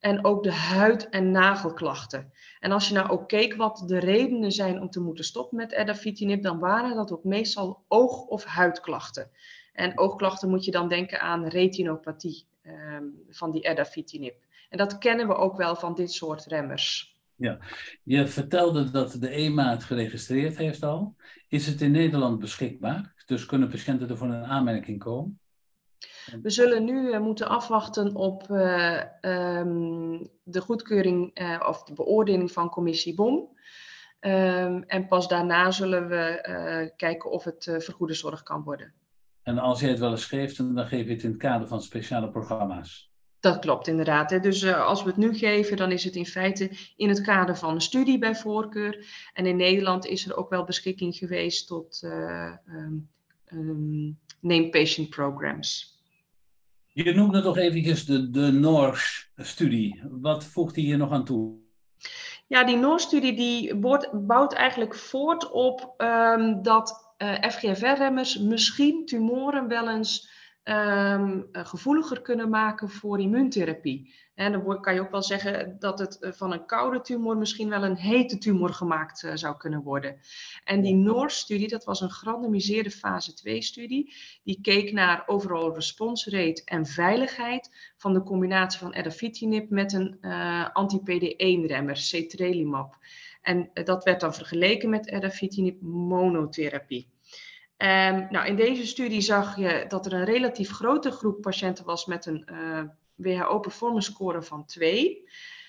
en 0.00 0.24
ook 0.24 0.42
de 0.42 0.52
huid- 0.52 1.08
en 1.08 1.30
nagelklachten. 1.30 2.32
En 2.60 2.72
als 2.72 2.88
je 2.88 2.94
nou 2.94 3.08
ook 3.08 3.28
keek 3.28 3.54
wat 3.54 3.82
de 3.86 3.98
redenen 3.98 4.52
zijn 4.52 4.80
om 4.80 4.90
te 4.90 5.00
moeten 5.00 5.24
stoppen 5.24 5.56
met 5.56 5.72
erdafitinib, 5.72 6.42
dan 6.42 6.58
waren 6.58 6.96
dat 6.96 7.12
ook 7.12 7.24
meestal 7.24 7.84
oog- 7.88 8.26
of 8.26 8.44
huidklachten. 8.44 9.30
En 9.72 9.98
oogklachten 9.98 10.50
moet 10.50 10.64
je 10.64 10.70
dan 10.70 10.88
denken 10.88 11.20
aan 11.20 11.46
retinopathie 11.46 12.46
um, 12.62 13.22
van 13.28 13.50
die 13.50 13.62
erdafitinib. 13.62 14.34
En 14.68 14.78
dat 14.78 14.98
kennen 14.98 15.26
we 15.26 15.34
ook 15.34 15.56
wel 15.56 15.76
van 15.76 15.94
dit 15.94 16.12
soort 16.12 16.44
remmers. 16.44 17.18
Ja, 17.34 17.58
je 18.02 18.26
vertelde 18.26 18.90
dat 18.90 19.16
de 19.20 19.28
EMA 19.28 19.70
het 19.70 19.84
geregistreerd 19.84 20.56
heeft 20.56 20.82
al. 20.82 21.14
Is 21.48 21.66
het 21.66 21.80
in 21.80 21.90
Nederland 21.90 22.38
beschikbaar? 22.38 23.14
Dus 23.26 23.46
kunnen 23.46 23.68
patiënten 23.68 24.08
er 24.08 24.16
voor 24.16 24.28
een 24.28 24.44
aanmerking 24.44 24.98
komen? 24.98 25.40
We 26.42 26.50
zullen 26.50 26.84
nu 26.84 27.08
uh, 27.08 27.20
moeten 27.20 27.48
afwachten 27.48 28.14
op 28.14 28.46
uh, 28.50 29.02
um, 29.20 30.28
de 30.42 30.60
goedkeuring 30.60 31.40
uh, 31.40 31.64
of 31.68 31.82
de 31.82 31.92
beoordeling 31.92 32.52
van 32.52 32.68
commissie 32.68 33.14
BOM. 33.14 33.58
Um, 34.20 34.82
en 34.82 35.06
pas 35.08 35.28
daarna 35.28 35.70
zullen 35.70 36.08
we 36.08 36.92
kijken 36.96 37.30
of 37.30 37.44
het 37.44 37.76
vergoede 37.78 38.14
zorg 38.14 38.42
kan 38.42 38.62
worden. 38.62 38.92
En 39.42 39.58
als 39.58 39.80
jij 39.80 39.88
het 39.88 39.98
wel 39.98 40.10
eens 40.10 40.24
geeft, 40.24 40.74
dan 40.74 40.86
geef 40.86 41.06
je 41.06 41.12
het 41.12 41.22
in 41.22 41.30
het 41.30 41.38
kader 41.38 41.68
van 41.68 41.82
speciale 41.82 42.30
programma's? 42.30 43.10
Dat 43.40 43.58
klopt 43.58 43.86
inderdaad. 43.86 44.30
Hè. 44.30 44.40
Dus 44.40 44.72
als 44.74 45.02
we 45.02 45.08
het 45.08 45.18
nu 45.18 45.34
geven, 45.34 45.76
dan 45.76 45.92
is 45.92 46.04
het 46.04 46.16
in 46.16 46.26
feite 46.26 46.70
in 46.96 47.08
het 47.08 47.20
kader 47.20 47.56
van 47.56 47.74
een 47.74 47.80
studie 47.80 48.18
bij 48.18 48.34
voorkeur. 48.34 49.06
En 49.34 49.46
in 49.46 49.56
Nederland 49.56 50.06
is 50.06 50.26
er 50.26 50.36
ook 50.36 50.50
wel 50.50 50.64
beschikking 50.64 51.16
geweest 51.16 51.66
tot 51.66 52.02
um, 53.50 54.18
name 54.40 54.68
patient 54.68 55.08
programs. 55.08 55.99
Je 56.92 57.14
noemde 57.14 57.42
nog 57.42 57.56
eventjes 57.56 58.04
de, 58.04 58.30
de 58.30 58.52
NORS-studie. 58.52 60.02
Wat 60.10 60.44
voegt 60.44 60.74
die 60.74 60.84
hier 60.84 60.96
nog 60.96 61.10
aan 61.10 61.24
toe? 61.24 61.58
Ja, 62.46 62.64
die 62.64 62.76
NORS-studie 62.76 63.36
die 63.36 63.76
bouwt 64.12 64.52
eigenlijk 64.52 64.94
voort 64.94 65.50
op 65.50 65.94
um, 65.98 66.62
dat 66.62 67.14
uh, 67.18 67.44
eh, 67.44 67.50
FGFR-remmers 67.50 68.38
misschien 68.38 69.06
tumoren 69.06 69.68
wel 69.68 69.90
eens 69.90 70.30
um, 70.64 71.48
gevoeliger 71.52 72.22
kunnen 72.22 72.48
maken 72.48 72.88
voor 72.88 73.20
immuuntherapie. 73.20 74.14
En 74.34 74.52
dan 74.52 74.80
kan 74.80 74.94
je 74.94 75.00
ook 75.00 75.10
wel 75.10 75.22
zeggen 75.22 75.76
dat 75.78 75.98
het 75.98 76.18
eh, 76.18 76.32
van 76.32 76.52
een 76.52 76.66
koude 76.66 77.00
tumor 77.00 77.36
misschien 77.36 77.68
wel 77.68 77.84
een 77.84 77.96
hete 77.96 78.38
tumor 78.38 78.74
gemaakt 78.74 79.22
uh, 79.22 79.32
zou 79.34 79.56
kunnen 79.56 79.82
worden. 79.82 80.20
En 80.64 80.80
die 80.80 80.94
NORS-studie, 80.94 81.68
dat 81.68 81.84
was 81.84 82.00
een 82.00 82.10
gerandomiseerde 82.10 82.90
fase 82.90 83.32
2-studie, 83.32 84.14
die 84.42 84.58
keek 84.62 84.92
naar 84.92 85.22
overall 85.26 85.72
response 85.72 86.30
rate 86.30 86.62
en 86.64 86.86
veiligheid 86.86 87.92
van 87.96 88.12
de 88.12 88.22
combinatie 88.22 88.78
van 88.78 88.92
erdafitinib 88.92 89.70
met 89.70 89.92
een 89.92 90.18
uh, 90.20 90.68
anti-PD1-remmer, 90.72 91.96
cetrellimab. 91.96 92.96
En 93.42 93.70
dat 93.72 94.04
werd 94.04 94.20
dan 94.20 94.34
vergeleken 94.34 94.90
met 94.90 95.08
erdafitinib 95.08 95.80
monotherapie. 95.80 97.08
Um, 97.82 98.26
nou, 98.30 98.46
in 98.46 98.56
deze 98.56 98.86
studie 98.86 99.20
zag 99.20 99.56
je 99.56 99.84
dat 99.88 100.06
er 100.06 100.12
een 100.12 100.24
relatief 100.24 100.70
grote 100.70 101.10
groep 101.10 101.40
patiënten 101.40 101.84
was 101.84 102.06
met 102.06 102.26
een 102.26 102.48
uh, 102.52 102.82
WHO 103.14 103.58
performance 103.58 104.10
score 104.10 104.42
van 104.42 104.64
2. 104.66 105.28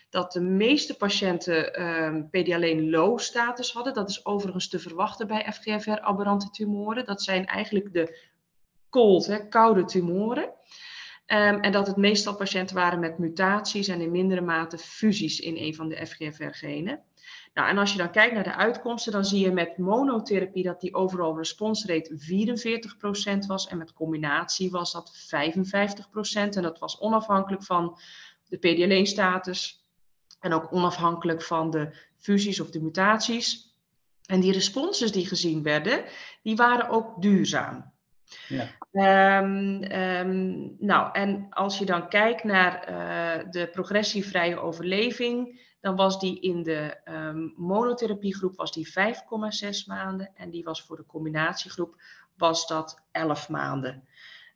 Dat 0.10 0.32
de 0.32 0.42
meeste 0.42 0.98
patiënten 0.98 1.82
um, 1.82 2.30
PD-alleen 2.30 2.90
low 2.90 3.20
status 3.20 3.74
hadden. 3.74 3.94
Dat 3.94 4.10
is 4.10 4.26
overigens 4.26 4.70
te 4.70 4.80
verwachten 4.80 5.28
bij 5.28 5.54
FGFR-aberrante 5.54 6.50
tumoren. 6.50 7.06
Dat 7.06 7.22
zijn 7.22 7.46
eigenlijk 7.46 7.94
de 7.94 8.18
cold, 8.90 9.26
hè, 9.26 9.48
koude 9.48 9.86
tumoren. 9.86 10.44
Um, 10.44 11.60
en 11.60 11.72
dat 11.72 11.88
het 11.88 11.96
meestal 11.96 12.36
patiënten 12.36 12.76
waren 12.76 13.00
met 13.00 13.18
mutaties 13.18 13.88
en 13.88 14.02
in 14.02 14.12
mindere 14.12 14.42
mate 14.42 14.78
fusies 14.78 15.40
in 15.40 15.58
een 15.58 15.76
van 15.76 15.90
de 15.90 16.06
FGFR-genen. 16.06 17.04
Nou, 17.54 17.70
en 17.70 17.78
als 17.78 17.92
je 17.92 17.98
dan 17.98 18.12
kijkt 18.12 18.34
naar 18.34 18.44
de 18.44 18.56
uitkomsten, 18.56 19.12
dan 19.12 19.26
zie 19.26 19.40
je 19.40 19.52
met 19.52 19.78
monotherapie 19.78 20.64
dat 20.64 20.82
die 20.82 20.94
overall 20.94 21.36
response 21.36 21.88
rate 21.88 23.44
44% 23.44 23.46
was. 23.48 23.68
En 23.68 23.78
met 23.78 23.94
combinatie 23.94 24.72
was 24.72 24.92
dat 24.92 25.12
55%. 25.12 26.32
En 26.34 26.62
dat 26.62 26.80
was 26.80 27.00
onafhankelijk 27.00 27.64
van 27.64 28.00
de 28.48 28.58
PD-L1-status 28.58 29.86
en 30.40 30.54
ook 30.54 30.74
onafhankelijk 30.74 31.42
van 31.42 31.70
de 31.70 31.96
fusies 32.18 32.60
of 32.60 32.70
de 32.70 32.82
mutaties. 32.82 33.76
En 34.26 34.40
die 34.40 34.52
responses 34.52 35.12
die 35.12 35.28
gezien 35.28 35.64
werden, 35.64 36.04
die 36.44 36.56
waren 36.56 36.90
ook 36.90 37.22
duurzaam. 37.22 37.92
Ja. 38.48 38.68
Um, 39.42 39.84
um, 39.84 40.76
nou, 40.80 41.10
en 41.14 41.48
als 41.50 41.78
je 41.78 41.86
dan 41.86 42.10
kijkt 42.10 42.44
naar 42.44 42.90
uh, 42.90 43.52
de 43.52 43.68
progressievrije 43.68 44.60
overleving, 44.60 45.60
dan 45.82 45.96
was 45.96 46.20
die 46.20 46.40
in 46.40 46.64
de 46.64 46.98
um, 47.06 47.54
monotherapiegroep 47.58 48.56
was 48.56 48.72
die 48.72 48.88
5,6 48.88 48.94
maanden 49.86 50.32
en 50.36 50.50
die 50.50 50.64
was 50.64 50.82
voor 50.82 50.96
de 50.96 51.06
combinatiegroep 51.06 52.02
was 52.38 52.68
dat 52.68 53.04
11 53.12 53.50
maanden. 53.50 54.08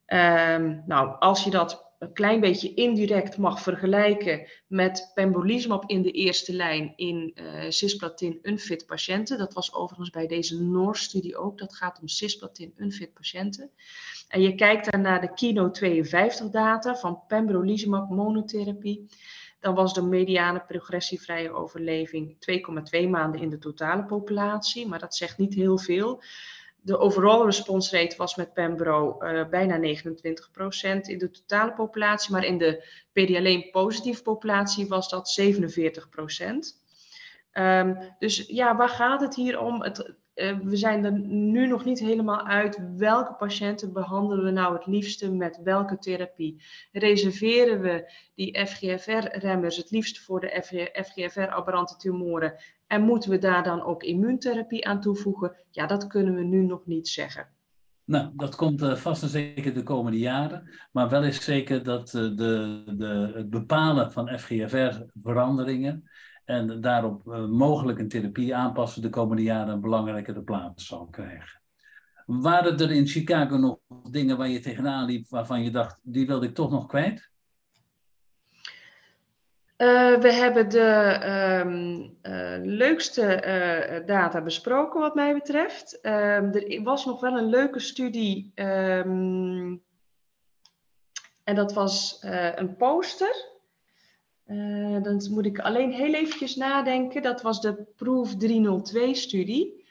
Um, 0.07 0.83
nou, 0.85 1.19
als 1.19 1.43
je 1.43 1.49
dat 1.49 1.85
een 1.99 2.13
klein 2.13 2.39
beetje 2.39 2.73
indirect 2.73 3.37
mag 3.37 3.61
vergelijken 3.61 4.47
met 4.67 5.11
pembrolizumab 5.13 5.89
in 5.89 6.01
de 6.01 6.11
eerste 6.11 6.53
lijn 6.53 6.93
in 6.95 7.33
uh, 7.35 7.69
cisplatin-unfit 7.69 8.85
patiënten. 8.85 9.37
Dat 9.37 9.53
was 9.53 9.73
overigens 9.73 10.09
bij 10.09 10.27
deze 10.27 10.61
NOR-studie 10.61 11.37
ook. 11.37 11.57
Dat 11.57 11.75
gaat 11.75 11.99
om 12.01 12.07
cisplatin-unfit 12.07 13.13
patiënten. 13.13 13.69
En 14.27 14.41
je 14.41 14.55
kijkt 14.55 14.91
dan 14.91 15.01
naar 15.01 15.21
de 15.21 15.33
Kino 15.33 15.71
52 15.71 16.49
data 16.49 16.95
van 16.95 17.19
pembrolizumab 17.27 18.09
monotherapie 18.09 19.07
dan 19.65 19.75
was 19.75 19.93
de 19.93 20.01
mediane 20.01 20.63
progressievrije 20.67 21.51
overleving 21.51 22.37
2,2 23.03 23.09
maanden 23.09 23.41
in 23.41 23.49
de 23.49 23.57
totale 23.57 24.05
populatie, 24.05 24.87
maar 24.87 24.99
dat 24.99 25.15
zegt 25.15 25.37
niet 25.37 25.53
heel 25.53 25.77
veel. 25.77 26.23
De 26.81 26.97
overall 26.97 27.45
response 27.45 27.97
rate 27.97 28.17
was 28.17 28.35
met 28.35 28.53
Pembro 28.53 29.17
uh, 29.19 29.49
bijna 29.49 29.77
29% 29.77 29.81
in 31.01 31.17
de 31.17 31.29
totale 31.31 31.73
populatie, 31.73 32.31
maar 32.31 32.43
in 32.43 32.57
de 32.57 32.87
PD-alleen 33.13 33.69
positieve 33.71 34.21
populatie 34.21 34.87
was 34.87 35.09
dat 35.09 35.39
47%. 35.41 35.43
Um, 36.47 36.65
ehm, 37.51 37.95
dus 38.19 38.45
ja, 38.47 38.75
waar 38.75 38.89
gaat 38.89 39.21
het 39.21 39.35
hier 39.35 39.59
om? 39.59 39.81
Het, 39.81 40.15
uh, 40.35 40.59
we 40.63 40.75
zijn 40.75 41.05
er 41.05 41.19
nu 41.27 41.67
nog 41.67 41.85
niet 41.85 41.99
helemaal 41.99 42.45
uit 42.45 42.79
welke 42.97 43.33
patiënten 43.33 43.93
behandelen 43.93 44.45
we 44.45 44.51
nou 44.51 44.73
het 44.73 44.85
liefste 44.85 45.31
met 45.31 45.59
welke 45.63 45.97
therapie. 45.97 46.63
Reserveren 46.91 47.81
we 47.81 48.11
die 48.35 48.67
FGFR-remmers 48.67 49.77
het 49.77 49.91
liefst 49.91 50.19
voor 50.19 50.39
de 50.39 50.63
FGFR-aberrante 50.93 51.95
tumoren 51.95 52.53
en 52.87 53.01
moeten 53.01 53.29
we 53.29 53.37
daar 53.37 53.63
dan 53.63 53.83
ook 53.83 54.03
immuuntherapie 54.03 54.87
aan 54.87 55.01
toevoegen? 55.01 55.55
Ja, 55.71 55.85
dat 55.85 56.07
kunnen 56.07 56.35
we 56.35 56.43
nu 56.43 56.65
nog 56.65 56.85
niet 56.85 57.07
zeggen. 57.07 57.47
Nou, 58.05 58.31
dat 58.35 58.55
komt 58.55 58.81
uh, 58.81 58.95
vast 58.95 59.23
en 59.23 59.29
zeker 59.29 59.73
de 59.73 59.83
komende 59.83 60.17
jaren. 60.17 60.69
Maar 60.91 61.09
wel 61.09 61.23
is 61.23 61.43
zeker 61.43 61.83
dat 61.83 62.13
uh, 62.13 62.21
de, 62.21 62.83
de, 62.97 63.31
het 63.33 63.49
bepalen 63.49 64.11
van 64.11 64.39
FGFR-veranderingen 64.39 66.09
en 66.45 66.81
daarop 66.81 67.27
uh, 67.27 67.45
mogelijk 67.45 67.99
een 67.99 68.09
therapie 68.09 68.55
aanpassen 68.55 69.01
de 69.01 69.09
komende 69.09 69.43
jaren 69.43 69.73
een 69.73 69.81
belangrijkere 69.81 70.41
plaats 70.41 70.87
zal 70.87 71.05
krijgen. 71.05 71.61
Waren 72.25 72.79
er 72.79 72.91
in 72.91 73.07
Chicago 73.07 73.57
nog 73.57 73.77
dingen 74.09 74.37
waar 74.37 74.47
je 74.47 74.59
tegenaan 74.59 75.05
liep 75.05 75.29
waarvan 75.29 75.63
je 75.63 75.71
dacht, 75.71 75.99
die 76.01 76.27
wilde 76.27 76.45
ik 76.45 76.55
toch 76.55 76.71
nog 76.71 76.87
kwijt? 76.87 77.29
Uh, 79.77 80.17
we 80.17 80.33
hebben 80.33 80.69
de 80.69 81.19
um, 81.65 82.17
uh, 82.23 82.57
leukste 82.61 84.03
data 84.05 84.41
besproken 84.41 84.99
wat 84.99 85.15
mij 85.15 85.33
betreft. 85.33 85.99
Um, 86.01 86.11
er 86.53 86.83
was 86.83 87.05
nog 87.05 87.21
wel 87.21 87.37
een 87.37 87.49
leuke 87.49 87.79
studie 87.79 88.51
um, 88.55 89.83
en 91.43 91.55
dat 91.55 91.73
was 91.73 92.17
een 92.55 92.75
poster 92.75 93.54
uh, 94.47 95.03
dan 95.03 95.27
moet 95.31 95.45
ik 95.45 95.59
alleen 95.59 95.91
heel 95.91 96.13
eventjes 96.13 96.55
nadenken. 96.55 97.21
Dat 97.21 97.41
was 97.41 97.61
de 97.61 97.85
Proof 97.95 98.33
302-studie. 98.33 99.83